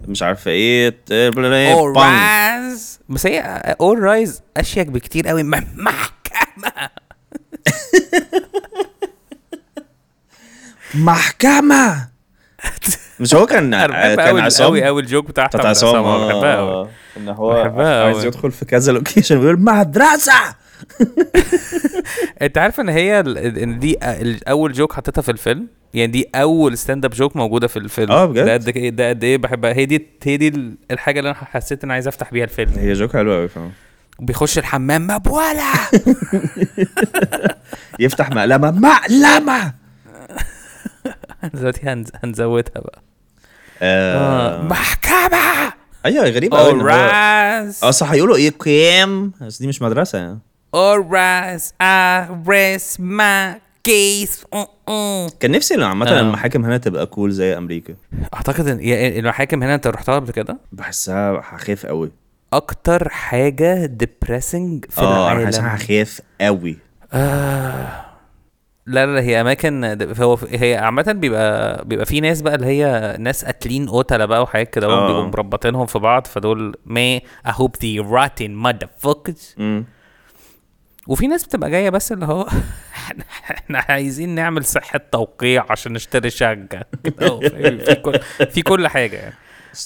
مش 0.10 0.24
عارفة 0.24 0.52
إيه 0.52 0.96
bang. 1.10 1.72
all 1.72 2.27
rise 2.27 3.00
بس 3.10 3.26
هي 3.26 3.40
all 3.82 4.08
rise 4.08 4.42
أشيك 4.58 4.88
بكتير 4.88 5.28
قوي. 5.28 5.44
من 5.44 5.64
محكمة. 5.76 6.90
محكمة. 10.96 12.10
مش 13.20 13.36
هو 13.36 13.46
كان 13.46 13.72
كان 14.16 14.40
عصام؟ 14.40 14.68
قوي 14.68 14.84
قوي 14.86 15.02
ال 15.02 15.07
joke 15.07 15.28
بتاعت 15.28 15.48
بتاعت 15.56 15.66
عصام 15.66 16.04
بحبها 16.28 16.56
قوي 16.58 16.70
آه، 16.72 16.90
إن 17.18 17.30
هو 17.30 17.52
عايز. 18.06 18.26
يدخل 18.26 18.52
في 18.52 18.66
كذا 18.66 18.92
location 18.92 19.38
ويقول 19.38 19.60
مدرسة! 19.60 20.34
انت 22.42 22.58
عارف 22.58 22.80
ان 22.80 22.90
هي 22.90 23.20
ان 23.20 23.80
دي 23.80 23.98
اول 24.48 24.74
joke 24.74 24.94
حطيتها 24.94 25.22
في 25.22 25.32
الفيلم؟ 25.32 25.68
يعني 25.94 26.12
دي 26.12 26.30
اول 26.36 26.78
stand 26.78 27.06
up 27.06 27.12
joke 27.12 27.36
موجودة 27.36 27.68
في 27.68 27.78
الفيلم. 27.80 28.12
آه 28.12 28.26
بجد؟ 28.26 28.46
ده 28.46 28.54
قد 28.54 28.68
إيه 28.78 28.90
ده 28.90 29.10
قد 29.10 29.24
إيه 29.24 29.38
بحبها. 29.38 29.74
هي 29.74 29.86
دي 29.86 30.08
هي 30.24 30.38
دي 30.38 30.48
ال- 30.48 30.78
الحاجة 30.92 31.20
اللي 31.20 31.30
أنا 31.30 31.38
حسيت 31.38 31.84
إن 31.84 31.92
عايز 31.92 32.08
أفتح 32.08 32.32
بيها 32.32 32.44
الفيلم. 32.44 32.72
هي 32.78 32.94
joke 32.94 33.14
حلوة 33.14 33.36
قوي 33.36 33.48
فاهم؟ 33.48 33.72
بيخش 34.20 34.58
الحمام 34.58 35.08
مبوله 35.08 35.64
يفتح 38.00 38.30
مقلمة 38.30 38.72
مقلمة! 38.72 39.74
دلوقتي 41.54 41.82
هنز... 41.84 42.08
هنزودها 42.24 42.82
بقى. 42.82 43.02
آه. 43.82 44.64
محكمة! 44.64 45.74
أيوه 46.06 46.30
غريب 46.30 46.54
قوي 46.54 46.92
آه 46.94 47.92
صح 47.92 48.12
هيقولوا 48.12 48.36
إيه؟ 48.36 48.50
قيام؟ 48.50 49.32
بس 49.42 49.60
دي 49.60 49.68
مش 49.68 49.82
مدرسة 49.82 50.18
يعني. 50.20 50.40
all 50.76 51.18
rise 51.18 51.74
I 51.82 52.05
rest 52.05 53.00
my 53.02 53.60
case 53.84 54.46
كان 55.40 55.52
نفسي 55.52 55.76
لو 55.76 55.88
عامة 55.88 56.10
آه. 56.10 56.20
المحاكم 56.20 56.66
هنا 56.66 56.78
تبقى 56.78 57.06
cool 57.06 57.32
زي 57.32 57.58
أمريكا 57.58 57.96
أعتقد 58.34 58.68
إن 58.68 58.80
يا- 58.80 59.20
المحاكم 59.20 59.64
هنا 59.64 59.76
أنت 59.76 59.88
رحتها 59.88 60.16
قبل 60.16 60.32
كده 60.32 60.58
بحسها 60.72 61.42
هخاف 61.44 61.86
قوي 61.86 62.12
أكتر 62.54 63.10
حاجة 63.10 63.86
ديبريسنج 63.86 64.86
في 64.90 65.02
أنا 65.02 65.18
العالم 65.18 65.46
حاسسها 65.46 65.76
هخاف 65.76 66.22
قوي 66.42 66.78
آه. 67.14 68.06
لا 68.86 69.06
لا 69.06 69.22
هي 69.22 69.42
أماكن 69.42 69.98
هو 70.22 70.38
هي 70.52 70.76
عامة 70.78 71.12
بيبقى 71.12 71.86
بيبقى 71.86 72.06
في 72.06 72.22
ناس 72.22 72.42
بقى 72.42 72.56
اللي 72.56 72.66
هي 72.68 73.16
ناس 73.20 73.46
قاتلين 73.46 73.90
قتلة 73.90 74.26
بقى 74.26 74.42
وحاجات 74.44 74.70
كده 74.74 74.88
آه. 74.88 74.90
آه. 75.04 75.08
بيبقوا 75.08 75.26
مربطينهم 75.26 75.86
في 75.86 76.00
بعض 76.00 76.28
فدول 76.28 76.76
ما 76.86 77.20
I 77.48 77.52
hope 77.52 77.80
the 77.84 78.04
rotten 78.04 78.66
motherfuckers 78.68 79.60
امم 79.60 79.86
وفي 81.10 81.28
ناس 81.28 81.46
بتبقى 81.46 81.70
جاية 81.72 81.90
بس 81.90 82.12
اللي 82.12 82.26
هو 82.26 82.48
إحنا 83.52 83.86
عايزين 83.90 84.30
نعمل 84.36 84.66
صحة 84.66 85.00
توقيع 85.12 85.66
عشان 85.70 85.94
نشتري 85.94 86.30
شقة؟ 86.30 86.86
في 87.86 87.96
كل 88.04 88.20
في 88.52 88.62
كل 88.62 88.88
حاجة 88.88 89.16
يعني. 89.16 89.36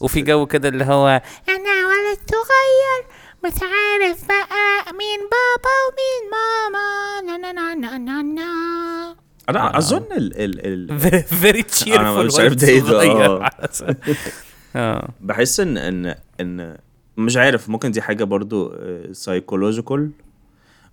وفي 0.01 0.21
جو 0.21 0.45
كده 0.45 0.69
اللي 0.69 0.83
هو 0.85 1.07
أنا 1.49 1.87
ولد 1.87 2.19
صغير 2.29 3.03
مش 3.45 3.61
عارف 3.61 4.27
بقى 4.27 4.93
مين 4.93 5.19
بابا 5.19 5.73
ومين 5.87 6.23
ماما. 6.31 7.37
نا 7.37 7.51
نا 7.51 7.73
نا 7.73 7.75
نا 7.75 7.97
نا 7.97 8.21
نا. 8.21 9.15
أنا 9.49 9.77
أظن 9.77 10.05
ال 10.17 10.41
ال 10.41 10.91
ال 10.91 11.23
very 11.41 11.63
cheerful 11.63 12.25
مش 12.25 12.39
عارف 12.39 12.53
ده 12.53 12.79
ده، 12.79 13.01
آه. 13.01 13.49
آه. 14.75 15.09
بحس 15.21 15.59
ان 15.59 15.77
ان 15.77 16.15
ان 16.39 16.77
مش 17.17 17.37
عارف 17.37 17.69
ممكن 17.69 17.91
دي 17.91 18.01
حاجة 18.01 18.23
برضو 18.23 18.75
psychological 19.11 20.11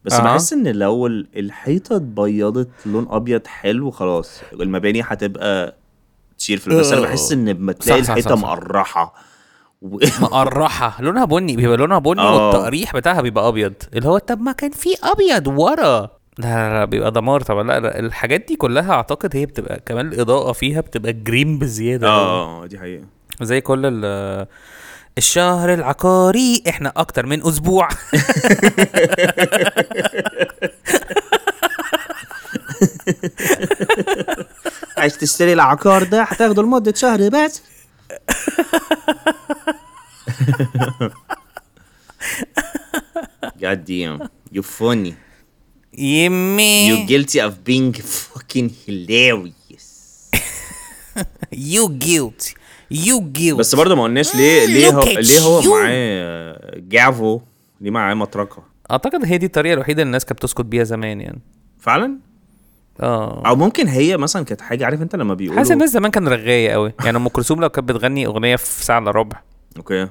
بس 0.04 0.12
أها. 0.12 0.22
بحس 0.22 0.52
إن 0.52 0.68
لو 0.68 1.06
ال- 1.06 1.28
الحيطة 1.36 1.96
اتبيضت 1.96 2.68
لون 2.86 3.06
أبيض 3.10 3.46
حلو 3.46 3.90
خلاص 3.90 4.40
المباني 4.52 5.02
هتبقى 5.02 5.76
تشير 6.38 6.58
في 6.58 6.70
بس 6.70 6.92
أنا 6.92 7.00
بحس 7.00 7.32
إن 7.32 7.48
لما 7.48 7.72
تلاقي 7.72 8.00
الحيطة. 8.00 8.34
مقرحة. 8.36 9.14
و... 9.82 9.98
مقرحة. 10.22 11.02
لونها 11.02 11.24
بني 11.24 11.56
بيبقى 11.56 11.76
لونها 11.76 11.98
بني 11.98 12.20
آه. 12.20 12.46
والتقريح 12.46 12.92
بتاعها 12.96 13.20
بيبقى 13.20 13.48
أبيض. 13.48 13.72
اللي 13.94 14.08
هو 14.08 14.18
طب 14.18 14.40
ما 14.40 14.52
كان 14.52 14.70
في 14.70 14.88
أبيض 15.02 15.46
ورا. 15.48 16.00
لا 16.38 16.46
لا 16.68 16.78
لا 16.78 16.84
بيبقى 16.84 17.10
دمار 17.12 17.40
طبعا. 17.40 17.62
لا, 17.62 17.80
لا 17.80 17.98
الحاجات 17.98 18.44
دي 18.48 18.56
كلها 18.56 18.92
أعتقد 18.92 19.36
هي 19.36 19.46
بتبقى 19.46 19.80
كمان 19.86 20.08
الإضاءة 20.08 20.52
فيها 20.52 20.80
بتبقى 20.80 21.12
جرين 21.12 21.58
بزيادة 21.58 22.08
آه 22.08 22.66
دي 22.66 22.78
حقيقة. 22.78 23.04
زي 23.42 23.60
كل 23.60 23.86
ال 23.86 24.46
الشهر 25.18 25.74
العقاري 25.74 26.62
إحنا 26.68 26.92
أكتر 26.96 27.26
من 27.26 27.46
أسبوع. 27.46 27.88
تشتري 35.20 35.52
العقار 35.52 36.02
ده 36.02 36.22
هتاخده 36.22 36.62
لمدة 36.62 36.94
شهر 36.96 37.28
بس. 37.28 37.62
God 43.62 43.84
damn, 43.84 44.28
you 44.52 44.62
funny. 44.62 45.12
يمي. 45.98 46.90
You 46.90 47.06
guilty 47.08 47.40
of 47.40 47.52
being 47.64 47.92
fucking 47.92 48.70
hilarious. 48.86 50.30
يو 51.74 51.98
guilty. 51.98 52.54
يو 52.90 53.32
guilty. 53.38 53.54
بس 53.58 53.74
برضه 53.74 53.94
ما 53.94 54.02
قلناش 54.02 54.34
ليه 54.34 54.66
ليه 54.66 54.90
هو 54.90 55.02
ليه 55.02 55.40
هو 55.40 55.62
you. 55.62 55.66
معاه 55.66 56.60
جافو 56.76 57.40
ليه 57.80 57.90
معاه 57.90 58.14
مطرقة؟ 58.14 58.62
أعتقد 58.90 59.24
هي 59.24 59.38
دي 59.38 59.46
الطريقة 59.46 59.74
الوحيدة 59.74 60.02
اللي 60.02 60.08
الناس 60.08 60.24
كانت 60.24 60.38
بتسكت 60.38 60.60
بيها 60.60 60.84
زمان 60.84 61.20
يعني. 61.20 61.40
فعلا؟ 61.78 62.18
آه. 63.00 63.42
أو 63.46 63.56
ممكن 63.56 63.86
هي 63.86 64.16
مثلا 64.16 64.44
كانت 64.44 64.60
حاجة 64.60 64.84
عارف 64.84 65.02
أنت 65.02 65.16
لما 65.16 65.34
بيقولوا 65.34 65.58
حاسس 65.58 65.72
الناس 65.72 65.90
زمان 65.90 66.10
كان 66.10 66.28
رغاية 66.28 66.70
قوي. 66.70 66.92
يعني 67.04 67.16
أم 67.16 67.28
كلثوم 67.28 67.60
لو 67.60 67.68
كانت 67.68 67.88
بتغني 67.88 68.26
أغنية 68.26 68.56
في 68.56 68.84
ساعة 68.84 68.98
إلا 68.98 69.10
ربع. 69.10 69.40
أوكي. 69.76 70.08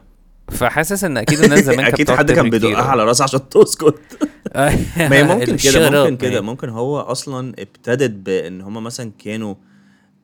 فحاسس 0.51 1.03
إن 1.03 1.17
أكيد 1.17 1.39
الناس 1.39 1.59
زمان 1.59 1.77
كانت 1.85 1.93
أكيد 1.93 2.11
حد 2.11 2.31
كان 2.31 2.49
بيدقها. 2.49 2.81
على 2.83 3.03
راسها 3.03 3.23
عشان 3.23 3.49
تسكت. 3.49 3.95
ما 4.97 5.13
هي 5.15 5.23
ممكن 5.23 5.55
كده 5.57 5.89
ممكن 6.03 6.17
كده. 6.17 6.41
ممكن 6.41 6.69
هو 6.69 6.99
أصلا 6.99 7.53
ابتدت 7.59 8.11
بإن 8.11 8.61
هم 8.61 8.83
مثلا 8.83 9.11
كانوا 9.23 9.55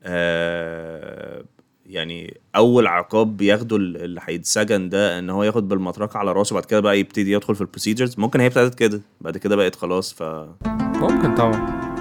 آه 0.04 1.44
يعني 1.86 2.38
أول 2.56 2.88
عقاب 2.88 3.38
بياخده 3.38 3.76
ال- 3.76 3.98
اللي 4.04 4.22
هيتسجن 4.24 4.90
ده 4.90 5.20
إن 5.20 5.30
هو 5.30 5.44
ياخد 5.44 5.68
بالمطرقة 5.68 6.18
على 6.18 6.32
راسه 6.32 6.54
بعد 6.54 6.66
كده 6.66 6.80
بقى 6.80 7.00
يبتدي 7.00 7.32
يدخل 7.32 7.56
في 7.56 7.62
ال 7.62 7.67
procedures 7.67 8.16
ممكن 8.20 8.40
هي 8.40 8.48
ابتدت 8.48 8.76
كده 8.76 9.02
بعد 9.22 9.38
كده 9.38 9.56
بقت 9.56 9.76
خلاص 9.76 10.14
ف 10.14 10.24
ممكن 11.02 11.36
طبعا. 11.36 11.95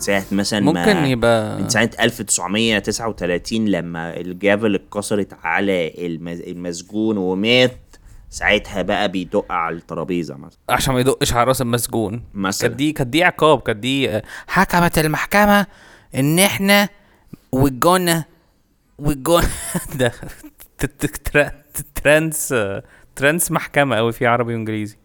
ساعة 0.00 0.24
مثلا 0.32 0.60
ممكن 0.60 0.96
يبقى 0.96 1.58
من 1.58 1.68
سنة 1.68 1.90
1939 2.00 3.66
لما 3.68 4.16
ال 4.16 4.26
gavel 4.26 4.74
اتكسرت 4.74 5.34
على. 5.42 5.92
المسجون 6.26 7.16
ومات 7.16 7.76
ساعتها 8.30 8.82
بقى 8.82 9.08
بيدق 9.08 9.52
على 9.52 9.76
الترابيزة 9.76 10.36
مثلا 10.36 10.58
عشان 10.68 10.94
ما 10.94 11.00
يدقش 11.00 11.32
على 11.32 11.44
رأس 11.44 11.62
المسجون 11.62 12.22
مثلا. 12.34 12.68
كانت 12.68 12.78
دي 12.78 12.92
كانت 12.92 13.10
دي 13.10 13.24
عقاب 13.24 13.60
كانت 13.60 13.78
دي 13.78 14.10
آه، 14.10 14.22
حكمت 14.46 14.98
المحكمة 14.98 15.66
إن 16.14 16.38
إحنا 16.38 16.88
وجونا 17.52 18.24
وجونا 18.98 19.48
ده 19.98 20.12
trans 21.94 22.52
آه، 22.52 22.82
trans 23.16 23.50
محكمة 23.50 23.96
قوي 23.96 24.12
في 24.12 24.26
عربي 24.26 24.54
وإنجليزي 24.54 24.96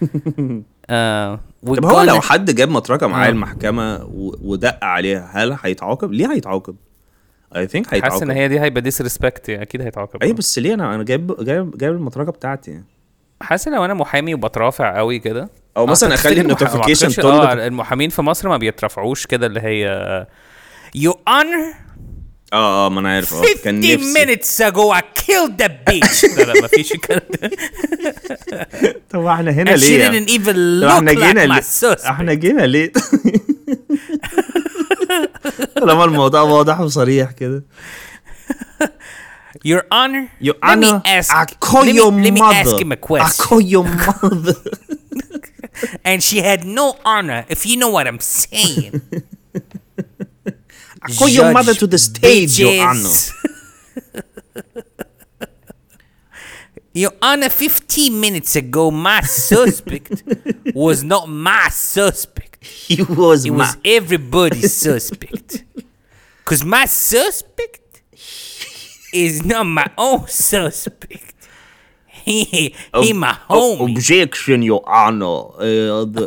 آه 0.90 1.40
طب 1.66 1.84
هو 1.84 2.02
لو 2.02 2.20
حد 2.20 2.50
جاب 2.54 2.68
مطرقة 2.68 3.06
معاه 3.06 3.26
آه. 3.26 3.30
المحكمة 3.30 3.96
و... 4.04 4.34
ودق 4.42 4.84
عليها 4.84 5.30
هل 5.32 5.56
هيتعاقب؟ 5.62 6.12
ليه 6.12 6.32
هيتعاقب؟ 6.32 6.76
I 7.54 7.56
think 7.56 7.62
حاسس 8.00 8.22
إن 8.22 8.30
هيتعاقب 8.30 8.30
هي 8.30 8.48
دي 8.48 8.60
هيبقى 8.60 8.80
disrespect 8.80 9.50
أكيد 9.50 9.82
هيتعاقب 9.82 10.22
اي 10.22 10.32
بس 10.32 10.58
ليه 10.58 10.74
أنا 10.74 10.94
أنا 10.94 11.02
جايب 11.02 11.44
جايب 11.44 11.78
جايب 11.78 11.92
المطرقة 11.92 12.32
بتاعتي 12.32 12.82
حاسس 13.42 13.68
لو 13.68 13.84
أنا 13.84 13.94
محامي 13.94 14.34
وبترافع 14.34 14.96
قوي 14.98 15.18
كده 15.18 15.48
أو 15.76 15.86
مثلا 15.86 16.14
أخلي 16.14 16.40
ال 16.40 16.45
notification 16.45 17.08
أعتقدش- 17.10 17.24
آه 17.24 17.66
المحامين 17.66 18.10
في 18.10 18.22
مصر 18.22 18.48
ما 18.48 18.56
بيترفعوش 18.56 19.26
كده 19.26 19.46
اللي 19.46 19.60
هي 19.60 20.26
يو 20.94 21.12
honor 21.12 21.83
آه 22.54 22.86
آه 22.86 22.88
ما 22.88 23.00
أنا 23.00 23.08
عارف 23.14 23.34
آه 23.34 23.44
كان 23.64 23.82
50 23.82 23.94
نفسي 23.94 24.14
minutes 24.26 24.72
ago 24.72 24.94
I 24.94 25.00
killed 25.22 25.58
the 25.64 25.68
bitch 25.90 26.38
لا 26.38 26.42
لا 26.52 26.64
مفيش 26.64 26.92
الكلام 26.92 27.20
ده 27.42 27.50
طب 29.10 29.26
إحنا 29.26 29.50
هنا 29.50 29.76
and 29.76 29.80
she 29.80 29.84
ليه؟ 29.84 30.08
didn't 30.10 30.28
even 30.30 30.82
طب 30.82 30.88
إحنا 30.88 31.10
look 31.12 31.18
جينا 31.18 31.46
like 31.46 31.48
my 31.48 31.54
ليه؟ 31.82 31.94
suspect 31.94 32.06
إحنا 32.06 32.34
جينا 32.34 32.62
ليه؟ 32.66 32.92
طالما 35.76 36.04
الموضوع 36.04 36.40
واضح 36.40 36.80
وصريح 36.80 37.30
كده 37.30 37.64
your 39.66 39.82
honor 39.94 40.24
Your 40.46 40.54
let 40.54 40.78
me 40.78 40.90
Honor, 40.90 41.02
ask 41.06 41.30
I 41.32 41.44
call 41.66 41.84
let 41.84 41.92
me, 41.92 41.98
your 42.00 42.12
let 42.12 42.32
me 42.34 42.40
mother. 42.40 42.54
ask 42.62 42.80
him 42.82 42.92
a 42.92 42.94
I 42.94 42.98
question 43.08 43.44
call 43.46 43.60
your 43.74 43.84
mother. 43.84 44.56
and 46.04 46.18
she 46.22 46.38
had 46.48 46.60
no 46.80 46.86
honor 47.12 47.40
if 47.54 47.60
you 47.68 47.76
know 47.82 47.90
what 47.96 48.06
I'm 48.10 48.20
saying 48.20 48.92
I 51.04 51.12
call 51.12 51.28
your 51.28 51.52
mother 51.52 51.74
to 51.74 51.86
the 51.86 51.98
stage, 51.98 52.58
Your 52.58 52.86
Honor. 52.86 53.10
Your 56.96 57.10
Honor, 57.20 57.48
15 57.48 58.20
minutes 58.20 58.54
ago, 58.54 58.90
my 58.92 59.20
suspect 59.22 60.22
was 60.74 61.02
not 61.02 61.28
my 61.28 61.68
suspect. 61.70 62.64
He 62.64 63.02
was 63.02 63.44
It 63.44 63.50
my... 63.50 63.56
was 63.58 63.76
everybody's 63.84 64.72
suspect. 64.86 65.64
Because 66.38 66.64
my 66.64 66.84
suspect 66.86 68.02
is 69.12 69.44
not 69.44 69.64
my 69.64 69.90
own 69.98 70.28
suspect. 70.28 71.32
He, 72.06 72.74
he 72.94 73.12
my 73.12 73.36
Ob- 73.50 73.78
homie. 73.80 73.96
Objection, 73.96 74.62
Your 74.62 74.88
Honor. 74.88 75.48
Uh, 75.58 76.04
the, 76.04 76.24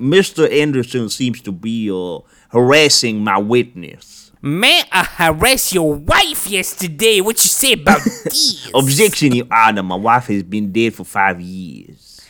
Mr. 0.00 0.50
Anderson 0.50 1.08
seems 1.08 1.40
to 1.42 1.52
be 1.52 1.90
uh, 1.90 2.18
harassing 2.48 3.22
my 3.24 3.38
witness. 3.38 4.32
Man, 4.40 4.84
I 4.92 5.02
harassed 5.04 5.72
your 5.72 5.94
wife 5.94 6.46
yesterday. 6.46 7.20
What 7.20 7.36
you 7.44 7.48
say 7.48 7.72
about 7.72 8.00
this? 8.24 8.70
Objection, 8.72 9.32
Your 9.34 9.46
Honor. 9.50 9.82
My 9.82 9.96
wife 9.96 10.26
has 10.26 10.44
been 10.44 10.70
dead 10.72 10.94
for 10.94 11.04
five 11.04 11.40
years. 11.40 12.20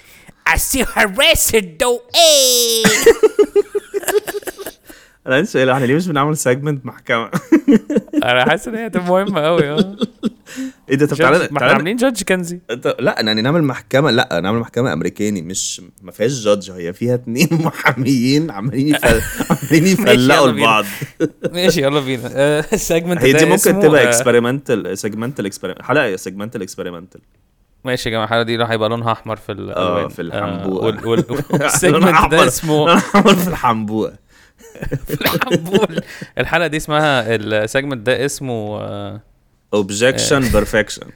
I 0.47 0.57
still 0.57 0.87
harass 0.87 1.51
her 1.51 1.61
though. 1.61 2.03
Hey. 2.15 2.83
Eh? 2.87 3.05
أنا 5.29 5.37
عندي 5.37 5.49
سؤال 5.49 5.71
إحنا 5.71 5.85
ليه 5.85 5.95
مش 5.95 6.09
بنعمل 6.09 6.37
سيجمنت 6.37 6.87
محكمة؟ 6.87 7.31
أنا 8.25 8.45
حاسس 8.51 8.69
إن 8.69 8.75
هي 8.75 8.87
هتبقى 8.87 9.07
مهمة 9.07 9.41
قوي 9.41 9.71
آه. 9.71 9.97
إيه 10.91 10.97
ده 10.97 11.07
طب 11.07 11.17
تعالى 11.17 11.39
ما 11.51 11.59
إحنا 11.59 11.73
عاملين 11.73 11.97
جادج 11.97 12.23
كنزي. 12.23 12.61
لا 12.99 13.17
يعني 13.21 13.43
نعمل 13.43 13.65
محكمة 13.65 14.11
لا 14.11 14.41
نعمل 14.43 14.59
محكمة 14.59 14.93
أمريكاني 14.93 15.43
مش 15.43 15.83
ما 16.03 16.13
فيهاش 16.13 16.45
judge 16.45 16.71
هي 16.71 16.93
فيها 16.93 17.15
اتنين 17.15 17.49
محاميين 17.65 18.51
عمالين 18.51 18.89
يفل... 18.95 19.21
عمالين 19.51 19.87
يفلقوا. 19.93 20.49
لبعض. 20.49 20.85
ماشي 21.53 21.83
يلا 21.83 22.01
بينا. 22.01 22.31
آه، 22.33 22.65
ال 22.73 22.79
segment 22.79 23.23
هي 23.23 23.33
ده 23.33 23.39
دي 23.39 23.45
ممكن 23.45 23.81
تبقى 23.81 24.05
آه، 24.05 24.09
experimental 24.09 24.99
segmental 24.99 25.47
experimental 25.47 25.85
حلقة 25.85 26.17
segmental 26.17 26.63
experimental 26.63 27.21
ماشي 27.85 28.09
يا 28.09 28.13
جماعة 28.13 28.25
الحلقة 28.25 28.43
دي 28.43 28.65
هيبقى 28.65 28.89
لونها 28.89 29.13
أحمر 29.13 29.37
في 29.37 29.53
الألوان. 29.53 29.77
آه 30.05 30.09
في 30.09 30.23
وال- 30.23 31.07
وال- 31.07 31.25
وال 31.51 31.69
segment 31.69 32.31
ده 32.31 32.47
اسمه 32.47 32.91
عمر 32.91 33.35
في 33.35 33.49
الحنبوقة 33.49 34.13
في 35.07 35.15
الحنبول 35.21 36.01
الحلقة 36.39 36.67
دي 36.67 36.77
اسمها 36.77 37.35
ال 37.35 37.44
segment 37.44 38.07
ده 38.07 38.25
اسمه 38.25 38.81
آه، 38.81 39.21
objection 39.75 40.41
perfection 40.53 41.07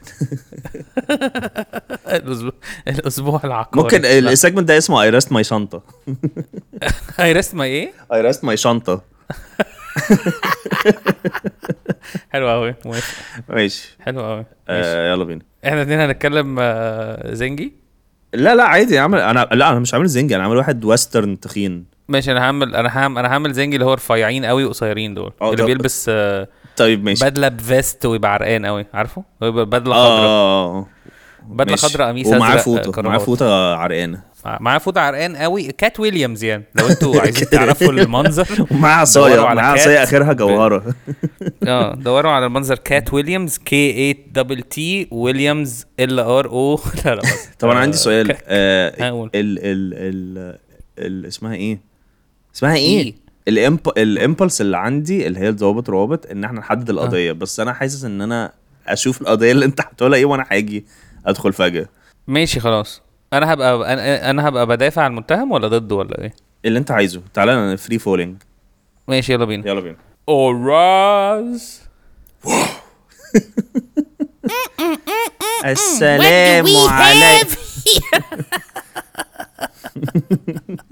الأسبوع 2.88 3.40
العقاري. 3.44 3.82
ممكن 3.82 4.04
ال 4.04 4.12
segment 4.12 4.68
ده 4.68 4.78
اسمه 4.78 5.02
I 5.02 5.10
rest 5.10 5.32
my 5.32 5.44
شنطة 5.44 5.82
هي 7.16 7.32
رسمه 7.32 7.64
إيه؟ 7.64 7.92
I 8.12 8.20
rest 8.20 8.44
my 8.44 8.56
شنطة 8.56 9.02
حلو 12.30 12.48
قوي 12.48 12.74
موافق. 12.84 13.14
ماشي. 13.48 13.96
حلو 14.00 14.20
قوي 14.24 14.44
آه 14.68 15.10
يلا 15.12 15.24
بينا. 15.24 15.40
إحنا 15.64 15.76
الاثنين 15.82 16.00
هنتكلم 16.00 16.56
آه، 16.60 17.34
زنجي؟ 17.34 17.72
لا 18.34 18.54
لا 18.54 18.64
عادي 18.64 18.98
اعمل 18.98 19.18
أنا 19.18 19.48
لا 19.52 19.70
أنا 19.70 19.78
مش 19.78 19.94
عامل 19.94 20.06
زنجة 20.06 20.34
أنا 20.36 20.42
عامل 20.44 20.56
واحد 20.56 20.84
western 20.84 21.40
تخين. 21.40 21.84
ماشي 22.12 22.32
أنا 22.32 22.40
هعمل 22.40 22.74
أنا 22.76 22.98
هعمل 22.98 23.18
أنا 23.18 23.28
هعمل 23.28 23.52
زنجي 23.52 23.76
اللي 23.76 23.86
هو 23.86 23.94
رفيعين 23.94 24.44
قوي 24.44 24.64
وقصيرين 24.64 25.14
دول 25.14 25.32
آه، 25.42 25.46
اللي 25.50 25.56
طب- 25.62 25.66
بيلبس 25.66 26.06
آه، 26.08 26.48
طيب 26.76 27.04
ماشي. 27.04 27.24
بدلة 27.24 27.48
ب 27.48 27.60
vest 27.60 28.06
ويبقى 28.06 28.32
عرقان 28.34 28.66
قوي 28.66 28.86
عارفه 28.94 29.24
بدلة 29.40 29.94
خضراء. 29.94 29.96
آه 29.98 30.86
بدلة. 31.48 31.76
خضراء 31.76 32.08
قميص 32.08 32.26
ومعاه 32.26 32.54
أزرق 32.54 32.64
فوطة 32.64 32.92
كرافات. 32.92 33.04
معاه 33.04 33.18
فوطة 33.18 33.74
عرقانة. 33.74 34.22
معاه 34.60 34.78
فوطة 34.78 35.00
عرقان 35.00 35.36
قوي 35.36 35.72
كات 35.72 36.00
ويليامز 36.00 36.44
يعني 36.44 36.64
لو 36.74 36.86
أنتوا 36.88 37.20
عايزين 37.20 37.48
تعرفوا 37.50 37.92
المنظر 37.92 38.46
ومعاه 38.70 39.00
عصاية 39.00 39.40
معاه. 39.40 39.72
عصاية 39.72 40.02
آخرها 40.02 40.32
جوهره 40.32 40.84
آه 41.68 41.94
دوروا 41.94 42.30
على 42.30 42.46
المنظر. 42.46 42.76
كات 42.78 43.14
ويليامز 43.14 43.58
K 43.58 43.92
8 44.12 44.14
double 44.32 44.62
T 44.62 45.08
ويليامز 45.10 45.86
ال 46.00 46.18
ار 46.20 46.46
أو 46.46 46.80
لا 47.04 47.14
لا 47.14 47.22
طب 47.58 47.68
أنا 47.68 47.80
عندي 47.80 47.96
آه، 47.96 48.00
سؤال. 48.00 48.30
آه 48.46 48.92
ال 49.00 49.28
ال 49.34 50.58
ال 50.98 51.26
اسمها 51.26 51.54
إيه؟ 51.54 51.91
اسمها 52.54 52.74
إيه؟ 52.76 52.98
إيه؟ 53.04 53.14
الامب 53.48 53.80
الامبلس 53.96 54.60
اللي 54.60 54.76
عندي 54.78 55.26
اللي 55.26 55.38
هي 55.40 55.48
الضوابط 55.48 55.90
روابط 55.90 56.26
إن 56.30 56.44
إحنا 56.44 56.60
نحدد 56.60 56.90
القضية. 56.90 57.32
بس 57.32 57.60
أنا 57.60 57.72
حاسس 57.72 58.04
إن 58.04 58.20
أنا 58.20 58.52
أشوف 58.88 59.20
القضية 59.22 59.52
اللي 59.52 59.64
أنت 59.64 59.80
هتقولها 59.80 60.18
إيه 60.18 60.24
وأنا 60.24 60.46
هاجي 60.50 60.84
أدخل 61.26 61.52
فجأة. 61.52 61.86
ماشي 62.26 62.60
خلاص. 62.60 63.02
أنا 63.32 63.52
هبقى 63.52 63.92
أنا, 63.92 64.30
أنا 64.30 64.48
هبقى 64.48 64.66
بدافع 64.66 65.02
عن 65.02 65.10
المتهم 65.10 65.52
ولا 65.52 65.68
ضده 65.68 65.94
ولا 65.96 66.22
إيه؟ 66.22 66.34
اللي 66.64 66.78
أنت 66.78 66.90
عايزه. 66.90 67.22
تعالى 67.34 67.52
أنا 67.52 67.76
فري 67.76 67.98
فولينج 67.98 68.36
ماشي 69.08 69.32
يلا 69.32 69.44
بينا. 69.44 69.68
يلا 69.68 69.80
بينا. 69.80 69.96
اوراز 70.28 71.80
السلام 75.64 76.66
عليكم 76.88 77.56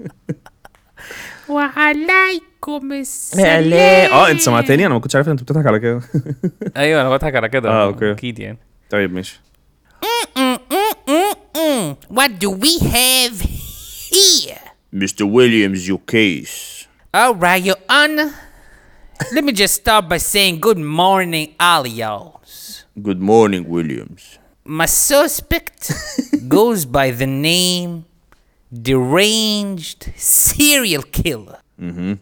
وعليكم 1.50 2.92
السلام 2.92 3.62
لا 3.64 4.12
اه 4.12 4.30
انت 4.30 4.40
سمعتني 4.40 4.86
انا 4.86 4.94
ما 4.94 5.00
كنتش 5.00 5.16
عارف 5.16 5.26
ان 5.26 5.32
انت 5.32 5.42
بتضحك 5.42 5.66
على 5.66 5.78
كده 5.80 6.00
ايوه 6.76 7.00
انا 7.00 7.10
بضحك 7.10 7.34
على 7.34 7.48
كده 7.48 7.70
آه، 7.70 7.84
أوكي. 7.84 8.10
اكيد 8.12 8.38
يعني 8.38 8.58
طيب 8.90 9.12
ماشي 9.12 9.40
What 12.10 12.30
do 12.38 12.50
we 12.50 12.72
have 12.98 13.34
here? 13.40 14.60
Mr. 14.92 15.24
Williams 15.36 15.86
your 15.88 15.98
case 16.14 16.86
All 17.14 17.34
right, 17.34 17.62
Your 17.62 17.76
Honor. 17.88 18.30
Let 19.34 19.42
me 19.44 19.52
just 19.52 19.74
start 19.82 20.08
by 20.08 20.18
saying 20.18 20.60
good 20.60 20.78
morning, 20.78 21.54
alios. 21.58 22.84
Good 23.06 23.20
morning 23.32 23.62
Williams 23.68 24.38
My 24.64 24.86
suspect 24.86 25.80
goes 26.48 26.84
by 26.84 27.10
the 27.10 27.26
name 27.26 28.04
Deranged 28.71 30.11
Serial 30.15 31.03
Killer. 31.03 31.59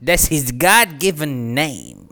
That's 0.01 0.27
his 0.27 0.51
God 0.51 0.99
given 0.99 1.53
name. 1.53 2.09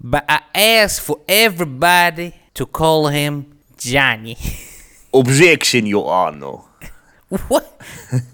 But 0.00 0.24
I 0.28 0.40
ask 0.54 1.02
for 1.02 1.20
everybody 1.28 2.34
to 2.54 2.66
call 2.66 3.08
him 3.08 3.58
Johnny. 3.76 4.36
Objection 5.14 5.86
your 5.86 6.10
honor 6.10 6.58
what? 7.48 7.80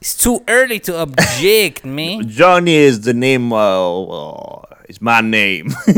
It's 0.01 0.17
too 0.17 0.43
early 0.49 0.81
to 0.81 1.01
object, 1.03 1.85
man. 1.99 2.29
Johnny 2.29 2.75
is 2.75 3.03
the 3.03 3.15
name 3.15 3.53
uh, 3.53 4.01
uh 4.03 4.63
is 4.89 5.01
my 5.01 5.21
name 5.21 5.71
uh, 5.71 5.93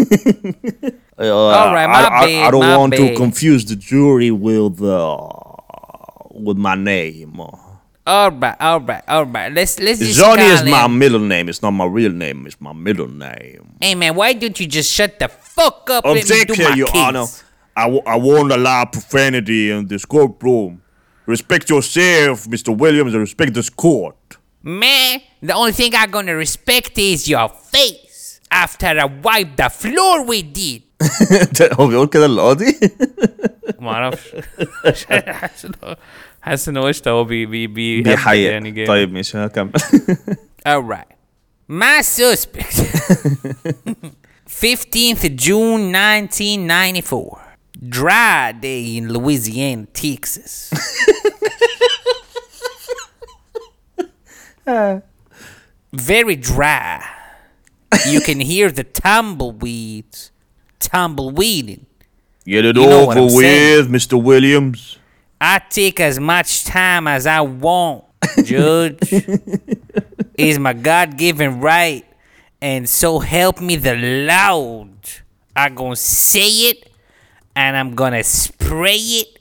All 1.19 1.73
right, 1.73 1.87
my 1.87 2.03
I, 2.03 2.25
I- 2.27 2.47
I, 2.49 2.51
don't 2.51 2.61
want 2.79 2.95
to 2.95 3.15
confuse 3.17 3.65
the 3.65 3.77
jury 3.77 4.31
with 4.31 4.83
uh 4.83 5.29
with 6.31 6.59
my 6.59 6.75
name 6.75 7.41
All 8.06 8.32
right, 8.32 8.56
all 8.62 8.80
right, 8.80 9.04
all 9.08 9.26
right. 9.26 9.52
Let's 9.52 9.80
let's 9.80 10.00
just 10.00 10.18
Johnny 10.20 10.44
is 10.44 10.62
call 10.62 10.70
my 10.70 10.86
him- 10.86 10.98
middle 10.98 11.20
name. 11.20 11.50
It's 11.50 11.62
not 11.62 11.72
my 11.72 11.86
real 11.86 12.12
name. 12.12 12.46
It's 12.48 12.60
my 12.62 12.72
middle 12.74 13.08
name. 13.10 13.76
Hey 13.82 13.96
man, 13.96 14.16
why 14.16 14.32
don't 14.34 14.58
you 14.60 14.66
just 14.68 14.94
shut 14.94 15.20
the 15.20 15.28
fuck 15.28 15.90
up 15.90 16.06
and 16.06 16.16
let 16.16 16.24
me 16.24 16.30
do 16.30 16.54
Objection, 16.54 16.63
my 16.72 16.76
Your 16.76 16.88
case? 16.88 16.96
Honor. 16.96 17.26
I, 17.76 17.84
w- 17.84 18.02
I 18.08 18.16
won't 18.16 18.52
allow 18.52 18.86
profanity 18.86 19.70
in 19.72 19.88
this 19.88 20.06
courtroom. 20.06 20.82
Respect 21.26 21.70
yourself, 21.70 22.46
Mr. 22.48 22.76
Williams, 22.76 23.13
and 23.13 23.20
respect 23.22 23.54
this 23.54 23.70
court. 23.70 24.16
Man, 24.63 25.20
the 25.42 25.54
only 25.54 25.74
thing 25.74 25.92
I'm 25.94 26.10
gonna 26.10 26.36
respect 26.36 26.98
is 26.98 27.28
your 27.28 27.50
face 27.50 28.40
after 28.50 28.88
I 28.88 29.04
wipe 29.06 29.58
the 29.58 29.70
floor 29.70 30.24
with 30.26 30.58
it. 30.58 30.84
هو 31.74 31.88
بيقول 31.88 32.08
كده 32.08 32.26
القاضي؟ 32.26 32.80
ما 33.80 33.92
اعرفش 33.92 34.36
حاسس 36.42 36.70
إن 36.70 36.78
هو- 36.78 36.84
حاسس 36.86 36.98
ان 36.98 37.04
قشطه 37.04 37.12
هو 37.12 37.24
بي 37.24 37.46
بي 37.46 37.68
بي 37.68 38.02
بيحيق 38.02 38.52
يعني 38.52 38.72
جامد. 38.72 38.88
طيب 38.88 39.13
ماشي 39.13 39.38
هكمل 39.38 39.72
All 40.68 40.82
right. 40.96 41.13
My 41.70 42.02
suspect. 42.02 42.76
15th 44.62 45.24
June 45.46 45.92
1994. 45.92 47.40
Dry 47.90 48.52
day 48.68 48.98
in 48.98 49.06
Louisiana, 49.13 49.86
Texas. 49.94 50.72
Very 55.94 56.36
dry. 56.36 57.04
You 58.08 58.22
can 58.22 58.40
hear 58.40 58.70
the 58.72 58.84
tumbleweeds 58.84 60.32
tumbleweeding. 60.80 61.86
Get 62.46 62.66
it 62.66 62.76
You 62.78 62.84
know 62.84 63.06
what 63.08 63.18
over 63.18 63.20
I'm 63.26 63.30
saying. 63.30 63.90
with, 63.92 63.92
Mr. 63.92 64.22
Williams. 64.22 64.98
I 65.45 65.59
take 65.59 65.99
as 65.99 66.21
much 66.21 66.63
time 66.63 67.09
as 67.09 67.27
I 67.27 67.41
want, 67.41 68.05
Judge. 68.45 69.13
is 70.39 70.57
my 70.61 70.73
God 70.73 71.19
given 71.19 71.61
right. 71.61 72.07
And 72.61 72.89
so 72.89 73.19
help 73.19 73.61
me 73.61 73.75
the 73.75 73.97
Lord. 73.97 74.91
I'm 75.57 75.75
gonna 75.75 75.97
say 75.97 76.71
it 76.71 76.89
and 77.57 77.77
I'm 77.77 77.97
gonna 77.97 78.23
spray 78.23 78.95
it 78.95 79.41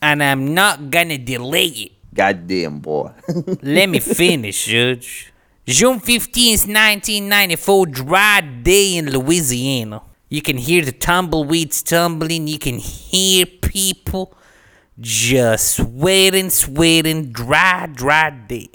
and 0.00 0.22
I'm 0.22 0.54
not 0.54 0.90
gonna 0.90 1.18
delay 1.18 1.66
it. 1.66 1.92
Goddamn 2.14 2.78
boy. 2.78 3.10
Let 3.60 3.88
me 3.88 3.98
finish, 3.98 4.66
Judge. 4.66 5.32
June 5.66 5.98
15th, 5.98 6.68
1994, 6.68 7.86
dry 7.86 8.40
day 8.40 8.98
in 8.98 9.10
Louisiana. 9.10 10.00
You 10.28 10.42
can 10.42 10.58
hear 10.58 10.84
the 10.84 10.92
tumbleweeds 10.92 11.82
tumbling. 11.82 12.46
You 12.46 12.60
can 12.60 12.78
hear 12.78 13.46
people 13.46 14.32
just 15.00 15.76
sweating, 15.76 16.50
sweating, 16.50 17.32
dry, 17.32 17.86
dry 17.86 18.30
day. 18.30 18.70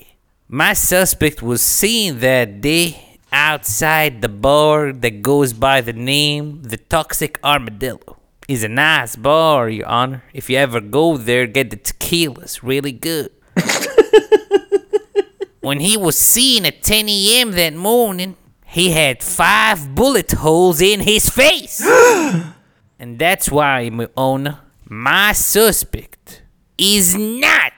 My 0.48 0.74
suspect 0.74 1.42
was 1.42 1.62
seen 1.62 2.20
that 2.20 2.62
day 2.62 3.20
outside 3.32 4.22
the 4.22 4.30
bar 4.30 4.92
that 4.92 5.22
goes 5.22 5.54
by 5.54 5.82
the 5.82 5.94
name 5.94 6.64
The 6.64 6.78
Toxic 6.78 7.40
Armadillo. 7.44 8.18
It's 8.48 8.64
a 8.64 8.68
nice 8.68 9.16
bar, 9.16 9.70
Your 9.70 9.86
Honor. 9.86 10.24
If 10.34 10.50
you 10.50 10.58
ever 10.58 10.82
go 10.82 11.18
there, 11.18 11.46
get 11.46 11.70
the 11.70 11.78
tequilas, 11.78 12.62
really 12.64 12.92
good. 12.92 13.30
when 15.62 15.80
he 15.80 15.96
was 15.96 16.18
seen 16.18 16.66
at 16.66 16.82
10 16.82 17.08
a.m. 17.08 17.52
that 17.52 17.76
morning, 17.76 18.36
he 18.66 18.92
had 18.92 19.22
five 19.22 19.94
bullet 19.94 20.32
holes 20.32 20.82
in 20.82 21.02
his 21.02 21.30
face. 21.30 21.80
and 23.00 23.20
that's 23.20 23.52
why, 23.52 23.88
my 23.92 24.08
owner, 24.18 24.60
my 24.92 25.34
suspect 25.34 26.42
is 26.76 27.14
not 27.14 27.74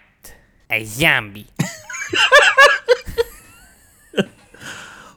a 0.69 0.85
zombie. 0.85 1.45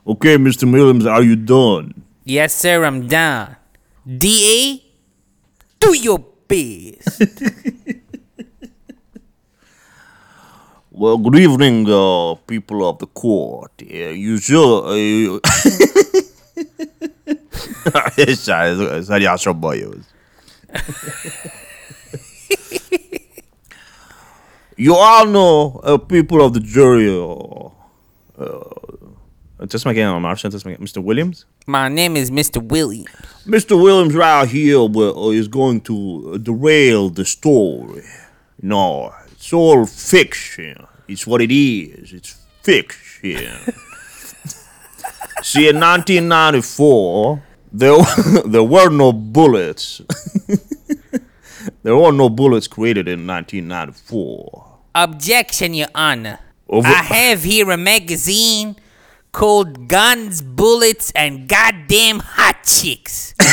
okay, 0.05 0.37
Mr. 0.37 0.73
Williams, 0.73 1.07
are 1.07 1.23
you 1.23 1.37
done? 1.37 2.03
Yes, 2.25 2.53
sir, 2.53 2.85
I'm 2.85 3.07
done. 3.07 3.55
DA, 4.05 4.83
do 5.79 5.97
your 5.97 6.19
best. 6.49 7.23
well, 10.91 11.17
good 11.17 11.37
evening, 11.37 11.87
uh, 11.89 12.35
people 12.49 12.89
of 12.89 12.99
the 12.99 13.07
court. 13.07 13.71
You 13.81 14.39
sure? 14.39 14.89
Uh, 14.89 14.95
you... 14.95 15.41
Sorry, 17.85 18.35
sorry, 18.35 18.75
sorry, 18.75 19.05
sorry, 19.05 19.39
sorry, 19.39 19.39
sorry, 19.39 20.03
You 24.78 24.96
all 24.96 25.26
know, 25.26 25.82
uh, 25.84 25.98
people 25.98 26.42
of 26.42 26.54
the 26.54 26.62
jury. 26.62 27.10
Uh, 27.10 27.70
uh, 28.42 28.76
انت 29.62 29.76
اسمك 29.76 29.96
ايه؟ 29.96 30.10
انا 30.10 30.20
ما 30.20 30.28
اعرفش 30.28 30.46
انت 30.46 30.56
اسمك 30.56 30.80
ايه. 30.80 30.88
Mr. 30.88 31.02
Williams? 31.04 31.38
My 31.68 31.90
name 31.90 32.16
is 32.16 32.32
Mr. 32.32 32.62
Williams. 32.62 33.10
Mr. 33.46 33.76
Williams 33.84 34.16
right 34.16 34.48
here 34.48 34.80
will, 34.96 35.14
uh, 35.28 35.40
is 35.42 35.48
going 35.50 35.82
to 35.82 36.38
derail 36.42 37.10
the 37.10 37.26
story. 37.26 38.04
No, 38.62 39.14
it's 39.34 39.52
all 39.54 39.86
fiction. 39.86 40.76
It's 41.10 41.26
what 41.28 41.42
it 41.42 41.52
is. 41.52 42.14
It's 42.18 42.32
fiction. 42.64 43.52
See, 45.50 45.68
in 45.70 45.78
1994, 45.80 47.44
there 47.82 47.98
there 48.54 48.64
were 48.76 48.90
no 48.90 49.12
bullets. 49.12 50.02
there 51.85 51.97
were 51.97 52.11
no 52.13 52.29
bullets 52.29 52.67
created 52.67 53.07
in 53.07 53.27
1994. 53.27 54.79
Objection, 54.97 55.75
Your 55.75 55.89
Honor. 55.95 56.41
Over- 56.69 56.89
I 56.89 57.03
have 57.03 57.45
here 57.45 57.71
a 57.71 57.77
magazine 57.77 58.75
called 59.33 59.87
Guns, 59.87 60.41
Bullets, 60.43 61.13
and 61.15 61.47
Goddamn 61.47 62.21
Hot 62.21 62.57
Chicks. 62.65 63.35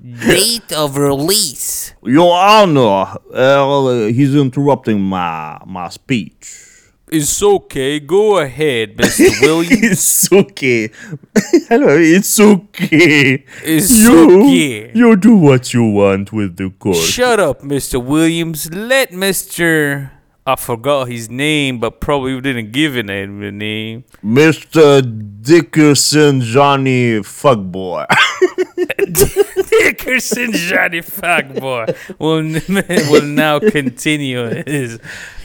Date 0.00 0.72
of 0.72 0.96
release. 0.96 1.92
Your 2.04 2.32
Honor, 2.38 3.18
uh, 3.32 4.06
he's 4.06 4.34
interrupting 4.34 5.00
my 5.00 5.58
my 5.66 5.88
speech. 5.88 6.67
It's 7.10 7.42
okay. 7.42 8.00
Go 8.00 8.38
ahead, 8.38 8.96
Mr. 8.96 9.40
Williams. 9.42 9.82
it's 9.82 10.32
okay. 10.32 10.88
Hello, 11.68 11.96
it's 11.96 12.38
okay. 12.38 13.44
It's 13.64 13.98
you, 13.98 14.42
okay. 14.42 14.92
You 14.94 15.16
do 15.16 15.36
what 15.36 15.72
you 15.72 15.84
want 15.84 16.32
with 16.32 16.56
the 16.56 16.70
court. 16.70 16.96
Shut 16.96 17.40
up, 17.40 17.62
Mr. 17.62 18.02
Williams. 18.04 18.70
Let 18.72 19.10
Mr. 19.10 20.10
I 20.48 20.56
forgot 20.56 21.08
his 21.08 21.28
name, 21.28 21.78
but 21.78 22.00
probably 22.00 22.40
didn't 22.40 22.72
give 22.72 22.96
him 22.96 23.10
a 23.10 23.52
name. 23.52 24.04
Mr. 24.24 25.02
Dickerson 25.42 26.40
Johnny 26.40 27.20
Fuckboy. 27.20 28.06
Dickerson 29.68 30.52
Johnny 30.52 31.02
Fuckboy 31.02 31.94
will, 32.18 33.10
will 33.12 33.26
now 33.26 33.58
continue 33.58 34.62
his, 34.64 34.98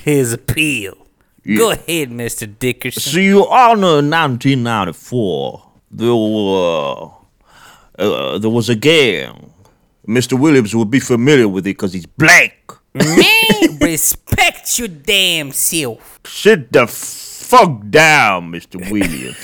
his 0.04 0.32
appeal. 0.32 1.03
Go 1.46 1.72
ahead, 1.72 2.10
Mr. 2.10 2.52
Dickerson. 2.58 3.02
So 3.02 3.20
you 3.20 3.34
know, 3.34 3.46
1994. 3.46 5.70
There 5.92 6.16
were, 6.16 7.12
uh, 8.00 8.38
there 8.40 8.50
was 8.50 8.70
a 8.70 8.76
game. 8.76 9.52
Mr. 10.08 10.40
Williams 10.40 10.76
would 10.76 10.90
be 10.90 11.00
familiar 11.00 11.48
with 11.48 11.68
it 11.68 11.72
because 11.72 11.94
he's 11.94 12.06
black. 12.06 12.72
Man, 12.94 13.78
respect 13.82 14.80
your 14.80 14.88
damn 14.88 15.52
self. 15.52 16.20
Sit 16.26 16.72
the 16.72 16.88
fuck 16.88 17.82
down, 17.90 18.52
Mr. 18.52 18.92
Williams. 18.92 19.38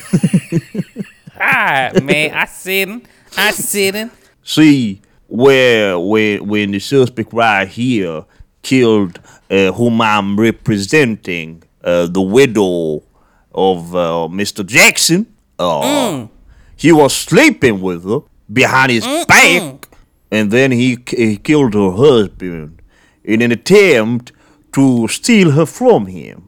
Alright, 1.39 2.03
man. 2.03 2.31
I 2.33 2.47
it. 2.65 3.05
I 3.37 3.51
it. 3.51 4.11
See, 4.43 5.01
where 5.27 5.99
when 5.99 6.47
when 6.47 6.71
the 6.71 6.79
suspect 6.79 7.31
right 7.31 7.67
here 7.67 8.25
killed 8.61 9.19
uh, 9.49 9.71
whom 9.71 10.01
I'm 10.01 10.39
representing, 10.39 11.63
uh, 11.83 12.07
the 12.07 12.21
widow 12.21 13.03
of 13.53 13.95
uh, 13.95 14.27
Mr. 14.31 14.65
Jackson, 14.65 15.25
uh, 15.57 16.27
he 16.75 16.91
was 16.91 17.15
sleeping 17.15 17.81
with 17.81 18.03
her 18.05 18.19
behind 18.51 18.91
his 18.91 19.05
back, 19.27 19.87
and 20.31 20.51
then 20.51 20.71
he, 20.71 20.97
he 21.07 21.37
killed 21.37 21.73
her 21.73 21.91
husband 21.91 22.81
in 23.23 23.41
an 23.41 23.51
attempt 23.51 24.31
to 24.73 25.07
steal 25.07 25.51
her 25.51 25.65
from 25.65 26.05
him. 26.07 26.47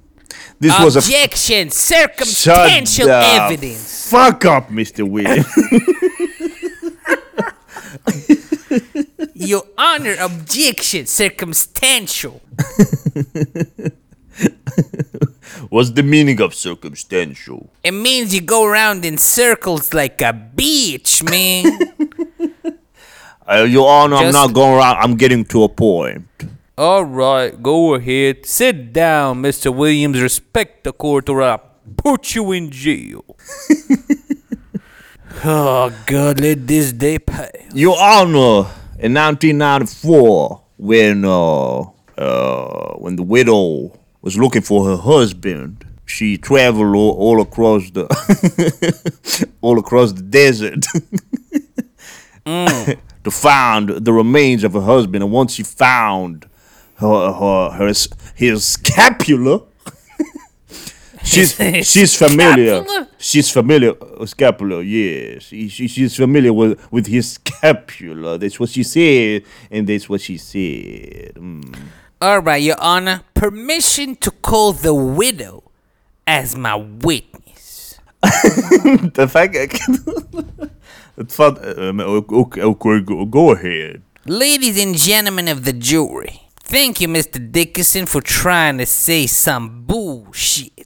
This 0.60 0.80
was 0.80 0.96
a 0.96 1.00
Objection. 1.00 1.72
Circumstantial 1.72 3.10
evidence. 3.10 4.10
Fuck 4.10 4.46
up, 4.46 4.70
Mr. 4.70 5.10
Williams. 5.10 5.48
Your 9.34 9.64
Honor, 9.78 10.16
objection. 10.20 11.06
Circumstantial. 11.06 12.42
What's 15.70 15.92
the 15.92 16.04
meaning 16.04 16.42
of 16.42 16.54
circumstantial? 16.54 17.70
It 17.84 17.92
means 17.92 18.34
you 18.34 18.42
go 18.42 18.66
around 18.66 19.06
in 19.06 19.18
circles 19.18 19.94
like 19.94 20.22
a 20.22 20.34
bitch, 20.34 21.24
man. 21.24 21.80
Uh, 23.52 23.64
Your 23.64 23.90
Honor, 23.90 24.16
I'm 24.18 24.26
Just- 24.32 24.34
not 24.36 24.54
going 24.54 24.78
around. 24.78 24.98
I'm 24.98 25.16
getting 25.18 25.44
to 25.46 25.64
a 25.64 25.70
point. 25.70 26.26
All 26.78 27.04
right, 27.04 27.62
go 27.62 27.96
ahead. 27.96 28.46
Sit 28.46 28.94
down, 28.94 29.42
Mr. 29.42 29.76
Williams. 29.76 30.22
Respect 30.22 30.86
the 30.86 30.94
court, 30.94 31.28
or 31.28 31.42
I'll 31.42 31.62
put 31.98 32.34
you 32.34 32.54
in 32.54 32.70
jail. 32.72 33.26
oh 35.44 35.94
God, 36.06 36.40
let 36.40 36.66
this 36.66 36.94
day 36.94 37.20
pass. 37.20 37.52
Your 37.74 38.00
Honor, 38.00 38.70
in 39.00 39.14
1994, 39.14 40.62
when 40.78 41.26
uh, 41.26 41.82
uh, 42.18 42.94
when 42.96 43.16
the 43.18 43.24
widow 43.24 44.00
was 44.22 44.38
looking 44.38 44.62
for 44.62 44.86
her 44.86 44.98
husband, 44.98 45.86
she 46.06 46.38
traveled 46.38 46.96
all, 46.96 47.12
all 47.12 47.42
across 47.42 47.90
the 47.92 48.06
all 49.62 49.80
across 49.80 50.12
the 50.14 50.22
desert 50.22 50.86
to 53.24 53.32
find 53.32 53.90
the 53.90 54.14
remains 54.14 54.64
of 54.64 54.74
her 54.74 54.82
husband. 54.82 55.24
And 55.24 55.32
once 55.32 55.54
she 55.54 55.64
found 55.64 56.48
her, 56.96 57.34
her, 57.34 57.72
her 57.72 57.94
his 58.36 58.66
scapula. 58.66 59.64
She's 61.24 61.54
she's 61.88 62.18
familiar. 62.18 62.78
Scapula? 62.84 63.08
She's 63.20 63.52
familiar. 63.52 63.94
Uh, 64.02 64.26
scapula, 64.26 64.82
yes. 64.82 65.44
She, 65.44 65.68
she, 65.68 65.88
she's 65.88 66.16
familiar 66.16 66.52
with, 66.52 66.92
with 66.92 67.06
his 67.06 67.34
scapula. 67.34 68.40
That's 68.40 68.60
what 68.60 68.70
she 68.70 68.82
said, 68.82 69.44
and 69.70 69.86
that's 69.86 70.10
what 70.10 70.22
she 70.22 70.38
said. 70.38 71.36
Mm. 71.36 71.78
Alright, 72.23 72.63
Your 72.63 72.81
Honor. 72.81 73.23
Permission 73.35 74.17
to 74.17 74.31
call 74.31 74.73
the 74.73 74.95
widow 74.95 75.65
as 76.27 76.57
my 76.57 76.75
witness. 76.75 77.99
The 78.23 79.29
fact. 79.31 79.55
اتفضل 81.19 82.01
okay, 82.31 82.63
okay, 82.63 83.01
go, 83.01 83.25
go 83.25 83.53
ahead. 83.53 84.03
Ladies 84.27 84.79
and 84.83 84.95
gentlemen 84.97 85.49
of 85.49 85.65
the 85.65 85.73
jury, 85.73 86.43
thank 86.61 87.01
you, 87.01 87.09
Mr. 87.09 87.39
Dickinson, 87.53 88.07
for 88.07 88.21
trying 88.21 88.77
to 88.79 88.87
say 88.87 89.27
some 89.27 89.85
bullshit. 89.85 90.73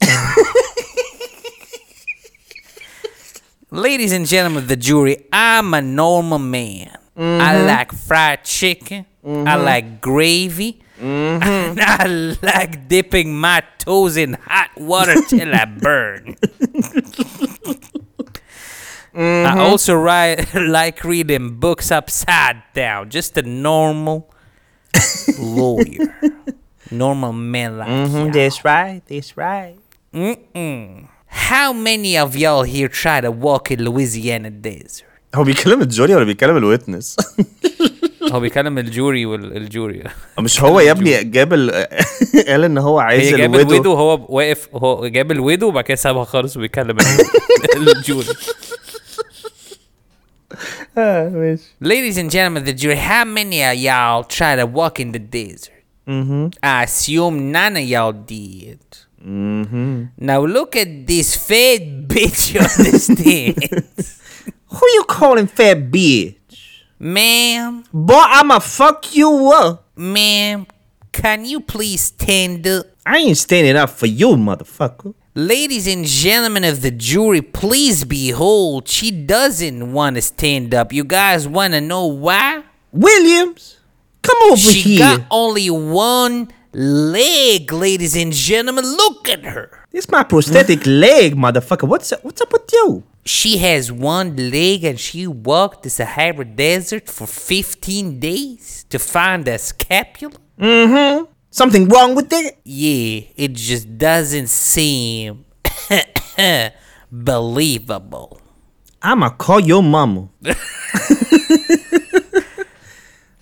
Ladies 3.71 4.11
and 4.11 4.25
gentlemen 4.27 4.63
of 4.63 4.67
the 4.69 4.75
jury, 4.75 5.25
I'm 5.33 5.73
a 5.73 5.81
normal 5.81 6.39
man. 6.39 6.97
I 7.17 7.61
like 7.63 7.91
fried 7.93 8.43
chicken. 8.43 9.05
I 9.25 9.55
like 9.55 10.01
gravy. 10.01 10.81
And 10.99 11.79
I 11.81 12.05
like 12.41 12.87
dipping 12.87 13.35
my 13.39 13.63
toes 13.79 14.17
in 14.17 14.33
hot 14.33 14.69
water 14.77 15.15
till 15.27 15.53
I 15.53 15.65
burn. 15.65 16.35
I 19.13 19.59
also 19.59 19.93
ri- 19.95 20.37
like 20.55 21.03
reading 21.03 21.55
books 21.59 21.91
upside 21.91 22.61
down. 22.73 23.09
Just 23.09 23.37
a 23.37 23.41
normal 23.41 24.31
lawyer. 25.39 26.15
normal 26.91 27.33
man 27.33 27.77
like 27.77 27.89
y'all. 28.11 28.31
That's 28.31 28.63
right. 28.63 29.01
That's 29.07 29.35
right. 29.37 29.77
Mm-mm. 30.13 31.07
How 31.27 31.73
many 31.73 32.17
of 32.17 32.35
y'all 32.35 32.63
here 32.63 32.87
try 32.89 33.21
to 33.21 33.31
walk 33.31 33.71
in 33.71 33.83
Louisiana 33.83 34.49
desert? 34.49 35.07
هو 35.35 35.43
بيكلم 35.43 35.81
الجوري 35.81 36.15
ولا 36.15 36.25
بيكلم 36.25 36.57
الويتنس؟ 36.57 37.15
هو 38.32 38.40
بيكلم 38.40 38.78
ال 38.78 38.88
jury 38.88 39.26
وال 39.26 39.51
jury 39.51 40.02
مش 40.38 40.62
هو 40.62 40.80
يا 40.80 40.90
ابني 40.90 41.24
جاب 41.24 41.52
ال... 41.52 41.70
قال 42.48 42.64
ان 42.64 42.78
هو 42.78 42.98
عايز 42.98 43.22
هي 43.32 43.38
جاب 43.38 43.54
ال 43.54 43.57
widow 43.57 43.70
ال 43.70 43.74
widow 43.74 43.92
وهو 43.92 44.26
واقف 44.28 44.68
هو 44.74 45.06
جاب 45.06 45.32
ال 45.32 45.38
widow 45.38 45.68
وبعد 45.68 45.84
كده 45.84 45.96
سابها 45.96 46.24
خالص 46.24 46.56
وبيكلم 46.56 46.96
ال- 47.76 47.96
jury 47.96 48.26
Ladies 51.80 52.16
and 52.16 52.30
gentlemen 52.30 52.64
the 52.64 52.72
jury, 52.72 52.96
how 52.96 53.24
many 53.24 53.62
of 53.62 53.74
y'all 53.76 54.24
try 54.24 54.56
to 54.56 54.64
walk 54.66 54.98
in 55.00 55.12
the 55.12 55.18
desert? 55.18 55.72
Mm-hmm. 56.08 56.48
I 56.62 56.84
assume 56.84 57.52
none 57.52 57.76
of 57.76 57.82
y'all 57.82 58.12
did. 58.12 58.78
Mm-hmm. 59.22 60.04
Now 60.18 60.44
look 60.44 60.76
at 60.76 61.06
this 61.06 61.36
fat 61.36 61.82
bitch 62.08 62.54
on 62.56 62.84
the 62.84 62.98
stand. 62.98 63.58
Who 64.68 64.86
you 64.96 65.04
calling 65.04 65.48
fat 65.48 65.78
bitch? 65.90 66.36
Ma'am, 66.98 67.84
Boy, 67.92 68.14
I'ma 68.26 68.58
fuck 68.58 69.14
you 69.14 69.52
up. 69.52 69.84
ma'am, 69.96 70.66
can 71.12 71.44
you 71.44 71.60
please 71.60 72.00
stand 72.00 72.66
up? 72.66 72.86
I 73.04 73.18
ain't 73.18 73.36
standing 73.36 73.76
up 73.76 73.90
for 73.90 74.06
you, 74.06 74.28
motherfucker. 74.28 75.14
Ladies 75.34 75.86
and 75.86 76.06
gentlemen 76.06 76.64
of 76.64 76.80
the 76.80 76.90
jury, 76.90 77.42
please 77.42 78.04
behold, 78.04 78.88
she 78.88 79.10
doesn't 79.10 79.92
want 79.92 80.16
to 80.16 80.22
stand 80.22 80.74
up. 80.74 80.92
You 80.92 81.04
guys 81.04 81.46
want 81.46 81.74
to 81.74 81.80
know 81.82 82.06
why? 82.06 82.62
Williams, 82.92 83.76
come 84.22 84.38
over 84.50 84.56
She 84.56 84.80
here. 84.96 84.98
got 85.18 85.26
only 85.30 85.68
one 85.68 86.48
leg, 86.72 87.70
ladies 87.72 88.16
and 88.16 88.32
gentlemen. 88.32 88.84
Look 88.86 89.28
at 89.28 89.44
her. 89.44 89.84
It's 89.92 90.08
my 90.10 90.22
prosthetic 90.22 90.86
leg, 90.86 91.34
motherfucker. 91.36 91.86
What's 91.86 92.10
up, 92.12 92.24
what's 92.24 92.40
up 92.40 92.52
with 92.52 92.70
you? 92.72 93.04
She 93.26 93.58
has 93.58 93.90
one 93.90 94.36
leg 94.36 94.84
and 94.84 95.00
she 95.00 95.26
walked 95.26 95.82
the 95.82 95.90
Sahara 95.90 96.44
Desert 96.44 97.08
for 97.08 97.26
15 97.26 98.20
days 98.20 98.86
to 98.88 99.00
find 99.00 99.48
a 99.48 99.58
scapula? 99.58 100.36
Mm 100.58 101.18
hmm. 101.18 101.24
Something 101.50 101.88
wrong 101.88 102.14
with 102.14 102.32
it? 102.32 102.58
Yeah, 102.64 103.22
it 103.36 103.54
just 103.54 103.98
doesn't 103.98 104.46
seem 104.48 105.44
believable. 107.10 108.40
I'ma 109.02 109.30
call 109.30 109.58
your 109.60 109.82
mama. 109.82 110.28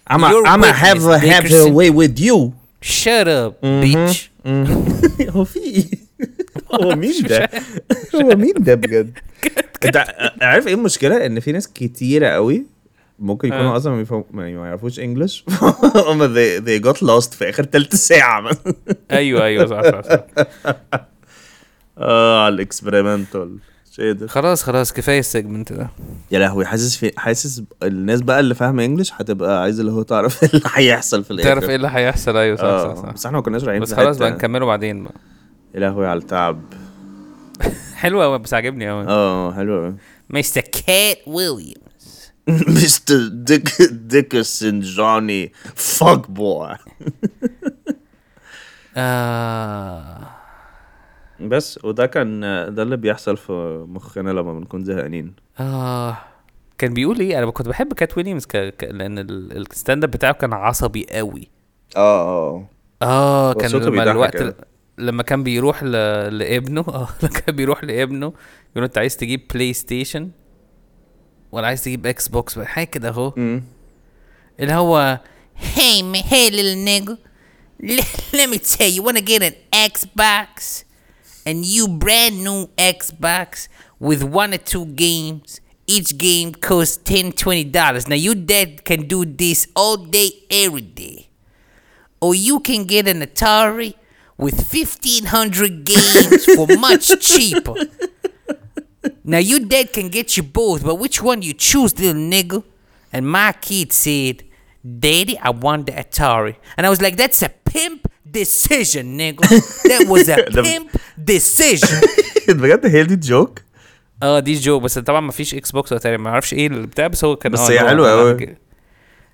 I'ma 0.07 0.43
I'ma 0.47 0.73
have 0.73 1.03
her 1.03 1.19
have 1.19 1.51
her 1.51 1.71
way 1.71 1.91
with 1.91 2.19
you. 2.19 2.55
Shut 2.81 3.29
up, 3.29 3.61
mm-hmm. 3.61 3.85
bitch. 3.85 4.29
Mm-hmm. 4.45 6.05
هو 6.73 6.97
مين 7.03 7.23
ده؟ 7.23 7.51
هو 8.15 8.29
مين 8.37 8.55
ده 8.59 8.75
بجد؟ 8.75 9.19
انت 9.85 10.05
عارف 10.43 10.67
إيه 10.67 10.75
المشكلة؟ 10.75 11.27
ان 11.27 11.41
في 11.41 11.53
ناس 11.53 11.69
كتيرة 11.69 12.29
قوي 12.29 12.67
ممكن 13.19 13.49
يكونوا 13.49 13.77
أصلا 13.77 14.05
ما 14.11 14.25
ما 14.31 14.49
يعرفوش 14.49 15.01
English 15.01 15.45
هم 15.97 16.35
they, 16.35 16.61
they 16.61 16.85
got 16.85 16.99
lost 16.99 17.35
في 17.35 17.49
آخر 17.49 17.65
تلت 17.65 17.97
ساعة 17.97 18.51
أيوه 19.11 19.45
أيوه 19.45 19.67
صح 19.67 19.83
صح 19.83 20.01
صح. 20.03 20.25
آه 21.99 22.45
على 22.45 22.55
ال 22.55 22.62
experimental. 22.62 23.59
إيه 23.99 24.27
خلاص 24.27 24.63
خلاص 24.63 24.93
كفاية 24.93 25.19
ال 25.19 25.26
segment 25.26 25.73
ده. 25.73 25.91
يا 26.31 26.39
لهوي 26.39 26.67
حاسس 26.67 26.97
في 26.97 27.13
حاسس 27.17 27.63
الناس 27.83 28.21
بقى 28.21 28.41
اللي 28.41 28.55
فاهمة 28.55 28.85
English 28.85 29.13
هتبقى 29.13 29.63
عايزة 29.63 29.81
اللي 29.81 29.93
هو 29.93 30.03
تعرف 30.03 30.43
إيه 30.43 30.51
اللي 30.55 30.63
هيحصل 30.75 31.25
في 31.25 31.31
الآخر. 31.31 31.49
تعرف 31.49 31.71
إيه 31.71 31.77
اللي 31.77 31.89
هيحصل. 31.91 32.37
أيوه 32.37 32.57
صح 32.57 32.63
صح, 32.63 33.03
صح. 33.03 33.13
بس 33.13 33.27
إحنا 33.27 33.39
ما 33.39 33.43
كناش 33.43 33.65
رايحين 33.65 33.83
بس 33.83 33.95
خلاص. 33.95 34.19
بقى 34.19 34.31
نكمله 34.31 34.67
بعدين 34.67 35.03
بقى. 35.03 35.15
يا 35.75 35.81
لهوي 35.81 36.07
على 36.07 36.19
التعب 36.19 36.61
حلو 37.95 38.23
قوي 38.23 38.39
بس 38.39 38.55
عاجبني 38.55 38.91
قوي 38.91 39.05
آه 39.09 39.53
حلو 39.53 39.81
قوي 39.81 39.95
Mr. 40.43 40.61
Cat 40.61 41.17
Williams. 41.27 42.05
مستر 42.49 43.29
ديك 43.29 43.83
ديكرسون 43.93 44.81
جوني 44.81 45.53
فاك 45.75 46.31
بوي 46.31 46.77
آه. 48.97 50.31
بس 51.41 51.85
وده 51.85 52.07
كان 52.07 52.41
ده 52.75 52.83
اللي 52.83 52.97
بيحصل 52.97 53.37
في 53.37 53.85
مخنا 53.89 54.31
لما 54.31 54.53
بنكون 54.59 54.85
زهقانين 54.85 55.35
آه 55.61 56.17
كان 56.79 56.95
بيقول 56.95 57.21
إيه 57.21 57.39
أنا 57.39 57.51
كنت 57.51 57.69
بحب 57.69 57.93
كات 57.93 58.17
ويليامز 58.17 58.47
ك... 58.47 58.57
ك... 58.57 58.85
لأن 58.85 59.19
ال- 59.19 59.57
ال 59.57 59.65
stand 59.65 60.05
up 60.05 60.11
بتاعه 60.11 60.33
كان 60.33 60.53
عصبي 60.53 61.07
قوي 61.11 61.49
آه 61.97 62.21
آه 62.23 62.69
آه 63.03 63.53
كان 63.53 63.71
لما 63.71 64.03
الوقت. 64.03 64.57
لما 64.99 65.23
كان 65.23 65.43
بيروح 65.43 65.83
ل... 65.83 65.91
لابنه 66.39 66.81
آه 66.89 67.09
كان 67.47 67.57
بيروح 67.57 67.85
لابنه 67.85 68.27
يقول 68.27 68.37
له 68.77 68.85
انت 68.85 68.99
عايز 68.99 69.17
تجيب 69.17 69.41
بلاي 69.55 69.73
ستيشن 69.73 70.31
ولا 71.53 71.67
عايز 71.67 71.85
تجيب 71.85 72.07
إكس 72.07 72.29
بوكس 72.29 72.59
حاجة 72.59 72.87
كده 72.87 73.09
اهو 73.09 73.33
اللي 74.61 74.73
هو 74.73 75.21
Hey, 75.57 76.03
man, 76.03 76.25
hey, 76.25 76.51
little 76.51 76.75
nigga. 76.89 77.17
Let 78.33 78.49
me 78.51 78.59
tell 78.59 78.89
you, 78.95 79.03
wanna 79.05 79.21
get 79.21 79.41
an 79.43 79.55
Xbox? 79.73 80.85
A 81.47 81.53
new 81.55 81.87
brand 81.87 82.43
new 82.43 82.69
Xbox 82.77 83.69
with 84.01 84.23
one 84.25 84.53
or 84.53 84.59
two 84.59 84.87
games. 84.87 85.61
Each 85.87 86.17
game 86.19 86.53
costs 86.55 86.97
10 87.05 87.33
$20. 87.33 88.09
Now, 88.09 88.15
your 88.17 88.35
dad 88.35 88.85
can 88.85 89.07
do 89.07 89.25
this 89.25 89.69
all 89.77 89.97
day, 89.97 90.31
every 90.51 90.81
day. 90.81 91.29
Or 92.21 92.35
you 92.35 92.59
can 92.61 92.85
get 92.85 93.07
an 93.07 93.21
Atari 93.21 93.95
with 94.38 94.58
1,500 94.74 95.84
games 95.86 96.46
for 96.56 96.68
much 96.78 97.08
cheaper. 97.20 97.76
Now, 99.24 99.38
your 99.38 99.60
dad 99.60 99.94
can 99.94 100.10
get 100.10 100.38
you 100.38 100.44
both, 100.44 100.84
but 100.84 100.96
which 100.96 101.22
one 101.22 101.42
you 101.42 101.54
choose, 101.54 101.98
little 102.00 102.22
nigga? 102.22 102.64
And 103.14 103.30
my 103.30 103.52
kid 103.54 103.94
said, 103.94 104.44
Daddy, 105.06 105.38
I 105.38 105.50
want 105.52 105.86
the 105.88 105.94
Atari. 105.94 106.56
And 106.78 106.86
I 106.86 106.90
was 106.90 107.02
like, 107.02 107.16
that's 107.18 107.42
a 107.42 107.50
pimp 107.50 108.12
decision, 108.30 109.18
nigga. 109.18 109.42
That 109.90 110.08
was 110.08 110.30
a 110.30 110.38
The- 110.50 110.64
pimp 110.64 110.92
decision. 111.24 112.00
بجد 112.50 112.86
هي 112.86 113.04
دي 113.04 113.14
الجوك 113.14 113.62
اه 114.24 114.40
دي 114.40 114.54
جو 114.54 114.80
بس 114.80 115.00
طبعا 115.00 115.20
ما 115.22 115.32
فيش 115.32 115.56
اكس 115.56 115.72
بوكس 115.72 115.92
ولا 115.92 116.02
تقريبا 116.02 116.24
ما 116.24 116.30
اعرفش 116.30 116.54
ايه 116.54 116.68
البتاع 116.68 117.08
بس 117.08 117.24
هو 117.26 117.36
كان 117.36 117.52
بس 117.52 117.60
آه 117.60 117.70
هي 117.72 117.80
اللي 117.80 118.02
هو 118.02 118.06
حلوة 118.06 118.14
أنا 118.14 118.22
أوي. 118.32 118.46
ك- 118.46 118.58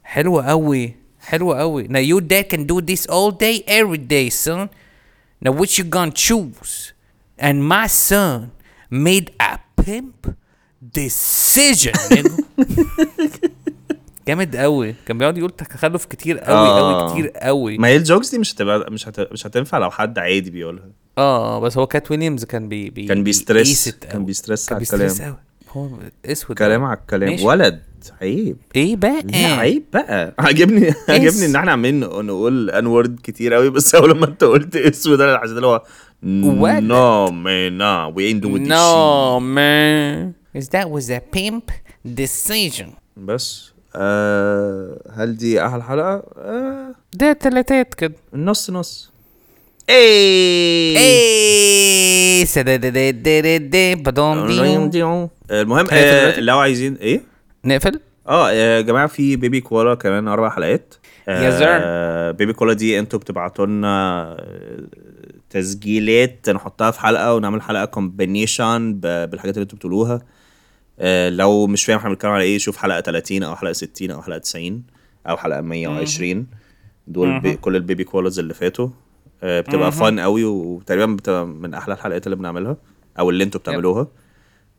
حلوة 0.03 0.45
قوي 0.45 0.95
حلوة 1.19 1.59
قوي 1.59 1.87
Now 1.87 2.01
your 2.17 2.21
dad 2.21 2.49
can 2.55 2.65
do 2.65 2.81
this 2.81 3.05
all 3.09 3.31
day 3.31 3.63
every 3.67 3.97
day 3.97 4.29
son 4.29 4.67
Now 5.44 5.52
which 5.52 5.78
you 5.78 5.84
gonna 5.96 6.12
choose? 6.28 6.92
And 7.46 7.56
my 7.74 7.86
son 8.08 8.38
made 9.06 9.28
a 9.50 9.52
pimp 9.82 10.20
decision 10.98 11.94
nigga. 12.10 12.32
جامد 14.28 14.56
قوي 14.56 14.94
كان 15.06 15.18
بيقعد 15.18 15.38
يقول 15.38 15.50
تخلف 15.50 16.04
كتير 16.04 16.38
قوي 16.38 16.56
آه. 16.58 17.00
قوي 17.00 17.12
كتير 17.12 17.28
قوي 17.30 17.78
ما 17.78 17.88
هي 17.88 17.96
ال 17.96 18.02
jokes 18.02 18.30
دي 18.30 18.38
مش 18.38 18.54
هتبقى 18.54 18.90
مش 18.92 19.08
هت... 19.08 19.32
مش 19.32 19.46
هتنفع 19.46 19.78
لو 19.78 19.90
حد 19.90 20.18
عادي 20.18 20.50
بيقولها. 20.50 20.84
آه 21.18 21.60
بس 21.60 21.78
هو 21.78 21.86
كات 21.86 22.10
ويليامز 22.10 22.44
كان 22.44 22.68
بي, 22.68 22.90
بي 22.90 23.06
كان 23.06 23.24
بي 23.24 23.38
stress. 23.38 23.88
كان. 23.88 24.24
بي 24.24 24.35
stress 24.35 24.66
كان 24.66 24.74
على 24.74 24.78
بي 24.80 24.88
stress 24.88 25.12
الكلام. 25.20 25.32
قوي 25.32 25.40
هو 25.70 25.98
أسود 26.26 26.56
كلام. 26.58 26.84
على 26.84 26.98
الكلام. 26.98 27.44
ولد. 27.44 27.82
عيب 28.22 28.56
إيه 28.76 28.96
بقى 28.96 29.22
لا 29.32 29.38
عيب 29.38 29.84
بقى 29.92 30.34
عاجبني 30.38 30.94
عاجبني 31.08 31.46
إن 31.46 31.56
إحنا 31.56 31.72
عمالين 31.72 32.00
نقول 32.00 32.70
N 32.70 32.86
word 32.86 33.20
كتير 33.22 33.54
قوي 33.54 33.70
بس 33.70 33.94
أول 33.94 34.18
ما 34.18 34.26
أنت 34.26 34.44
قلت 34.44 34.76
اسود 34.76 35.20
أنا 35.20 35.38
حسيت 35.38 35.56
اللي 35.56 35.66
هو. 35.66 35.82
no 36.22 37.30
man 37.30 37.72
nah 37.78 38.06
we 38.06 38.32
ain't 38.32 38.42
doing 38.42 38.68
this 38.68 39.40
man 39.40 40.32
Because 40.52 40.68
that 40.68 40.86
was 40.90 41.10
a 41.10 41.20
pimp 41.36 41.64
decision. 42.20 42.86
shit. 42.86 42.94
بس 43.16 43.70
آه 43.96 45.00
هل 45.16 45.36
دي 45.36 45.66
أحلى 45.66 45.82
حلقة؟ 45.82 46.22
آه 46.36 46.94
ده 47.12 47.32
تلاتات 47.32 47.94
كده 47.94 48.14
النص 48.34 48.70
نص 48.70 49.10
إيه 49.88 50.96
ba-dum-dee. 54.04 55.28
المهم 55.50 55.86
آه؟ 55.92 56.40
لو 56.40 56.58
عايزين 56.58 56.94
إيه 56.94 57.29
نقفل؟ 57.64 58.00
آه 58.28 58.52
يا 58.52 58.80
جماعة 58.80 59.06
في 59.06 59.36
baby 59.36 59.60
koala 59.60 59.94
كمان 59.94 60.28
أربع 60.28 60.50
حلقات. 60.50 60.94
Sir. 61.28 61.62
آه 61.62 62.30
baby 62.30 62.52
koala 62.52 62.72
دي 62.72 62.98
أنتوا 62.98 63.18
بتبعتوا 63.18 63.66
لنا 63.66 64.22
آه، 64.40 64.84
تسجيلات 65.50 66.50
نحطها 66.50 66.90
في 66.90 67.00
حلقة 67.00 67.34
ونعمل 67.34 67.62
حلقة 67.62 67.84
combination 67.84 68.94
بالحاجات 69.00 69.54
اللي 69.54 69.62
أنتوا 69.62 69.78
بتقولوها. 69.78 70.22
آه 70.98 71.28
لو 71.28 71.66
مش 71.66 71.84
فاهم 71.84 71.96
إحنا 71.98 72.10
بنتكلم 72.10 72.30
على 72.30 72.44
إيه 72.44 72.58
شوف 72.58 72.76
حلقة 72.76 73.00
30 73.00 73.42
أو 73.42 73.56
حلقة 73.56 73.72
60 73.72 74.10
أو 74.10 74.22
حلقة 74.22 74.38
90 74.38 74.82
أو 75.28 75.36
حلقة 75.36 75.60
120 75.60 76.46
دول 77.06 77.40
بي 77.40 77.56
كل 77.56 77.76
ال 77.76 77.82
baby 77.82 78.04
koalas 78.04 78.38
اللي 78.38 78.54
فاتوا. 78.54 78.88
آه 79.42 79.60
بتبقى 79.60 79.92
fun 79.92 80.20
قوي 80.20 80.44
وتقريبا 80.44 81.06
بتبقى 81.12 81.46
من 81.46 81.74
أحلى 81.74 81.94
الحلقات 81.94 82.26
اللي 82.26 82.36
بنعملها 82.36 82.76
أو 83.18 83.30
اللي 83.30 83.44
أنتوا 83.44 83.60
بتعملوها. 83.60 84.06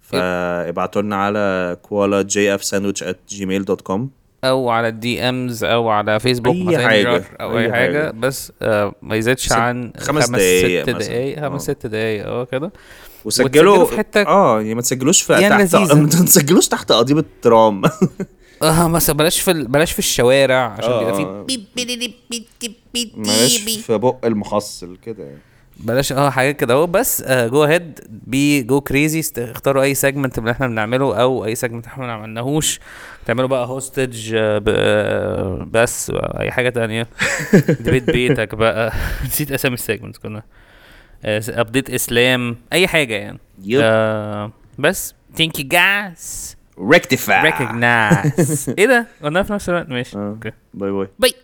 فابعتوا 0.01 1.01
لنا 1.01 1.15
على 1.15 1.77
koala 1.81 2.21
gf 2.21 2.63
sandwich 2.63 3.03
at 3.03 3.19
Gmail 3.29 3.65
dot 3.65 3.81
com 3.81 4.09
أو 4.43 4.69
على 4.69 4.87
ال 4.87 5.21
DMs 5.21 5.63
أو 5.63 5.89
على 5.89 6.19
فيسبوك 6.19 6.55
أي 6.55 6.63
ماسنجر 6.63 6.87
حاجة، 6.87 7.23
أو 7.41 7.57
أي 7.57 7.65
أي 7.65 7.71
حاجة 7.71 8.05
حاجة. 8.05 8.11
بس 8.11 8.51
آه 8.61 8.93
ما 9.01 9.15
يزيدش 9.15 9.51
عن 9.51 9.93
خمس 9.97 10.29
دقايق 10.29 10.83
ست 10.83 10.89
مثلا. 10.89 11.07
دقايق 11.07 11.39
خمس 11.39 11.69
آه. 11.69 11.73
ست 11.73 11.85
دقايق 11.87 12.27
آه 12.27 12.45
كده 12.45 12.71
وسجلوا 13.25 13.85
في 13.85 13.97
حتة- 13.97 14.27
آه 14.27 14.61
يعني 14.61 14.75
ما 14.75 14.81
تسجلوش 14.81 15.21
في 15.21 15.33
يعني 15.33 15.67
تحت. 15.67 15.91
ما 15.95 16.07
تسجلوش 16.09 16.67
تحت 16.67 16.91
قضيب 16.91 17.17
الترام 17.17 17.81
آه 18.63 18.87
مثلا 18.87 19.15
بلاش 19.17 19.39
في. 19.39 19.53
بلاش 19.53 19.91
في 19.91 19.99
الشوارع 19.99 20.75
عشان 20.77 20.97
بيبقى 20.99 21.15
في 21.15 21.21
آه. 21.21 21.45
Beep-beep-beep-beep-beep-beep. 21.51 23.17
مالهاش 23.17 23.57
في 23.57 23.97
بق 23.97 24.25
المحصل 24.25 24.97
كده 25.05 25.23
يعني 25.23 25.41
بلاش 25.77 26.11
آه 26.13 26.29
حاجات 26.29 26.55
كده 26.57 26.73
اهو. 26.73 26.87
بس 26.87 27.23
go 27.27 27.63
ahead 27.63 27.99
بي 28.09 28.63
go 28.63 28.81
crazy 28.81 29.23
اختاروا 29.37 29.83
أي 29.83 29.93
segment 29.95 30.39
من 30.39 30.45
اللي 30.45 30.51
إحنا 30.51 30.67
بنعمله 30.67 31.21
أو 31.21 31.45
أي 31.45 31.55
segment 31.55 31.85
إحنا 31.85 32.05
ما 32.05 32.13
عملناهوش. 32.13 32.79
تعملوا 33.25 33.47
بقى 33.47 33.67
hostage 33.67 34.35
بس 35.71 36.11
أي 36.15 36.51
حاجة 36.51 36.69
تانية. 36.69 37.07
بيت 37.79 38.03
بيتك 38.11 38.55
بقى. 38.55 38.93
نسيت 39.25 39.51
أسامي 39.51 39.73
ال 39.73 39.79
segment 39.79 40.17
كلها 40.17 40.43
ابديت 41.25 41.89
اسلام 41.89 42.55
أي 42.73 42.87
حاجة 42.87 43.13
يعني. 43.13 43.39
يب. 43.63 43.81
آه 43.83 44.51
بس. 44.79 45.15
Thank 45.37 45.59
you 45.61 45.63
guys. 45.73 46.55
ريكتيفاي 46.91 47.51
recognize. 47.51 48.69
إيه 48.79 48.85
ده؟ 48.87 49.07
قلناها 49.23 49.43
في 49.43 49.53
نفس 49.53 49.69
الوقت. 49.69 49.89
ماشي. 49.89 50.17
آه. 50.17 50.29
أوكي. 50.29 50.51
باي 50.73 50.91
باي. 50.91 51.07
Bye. 51.25 51.33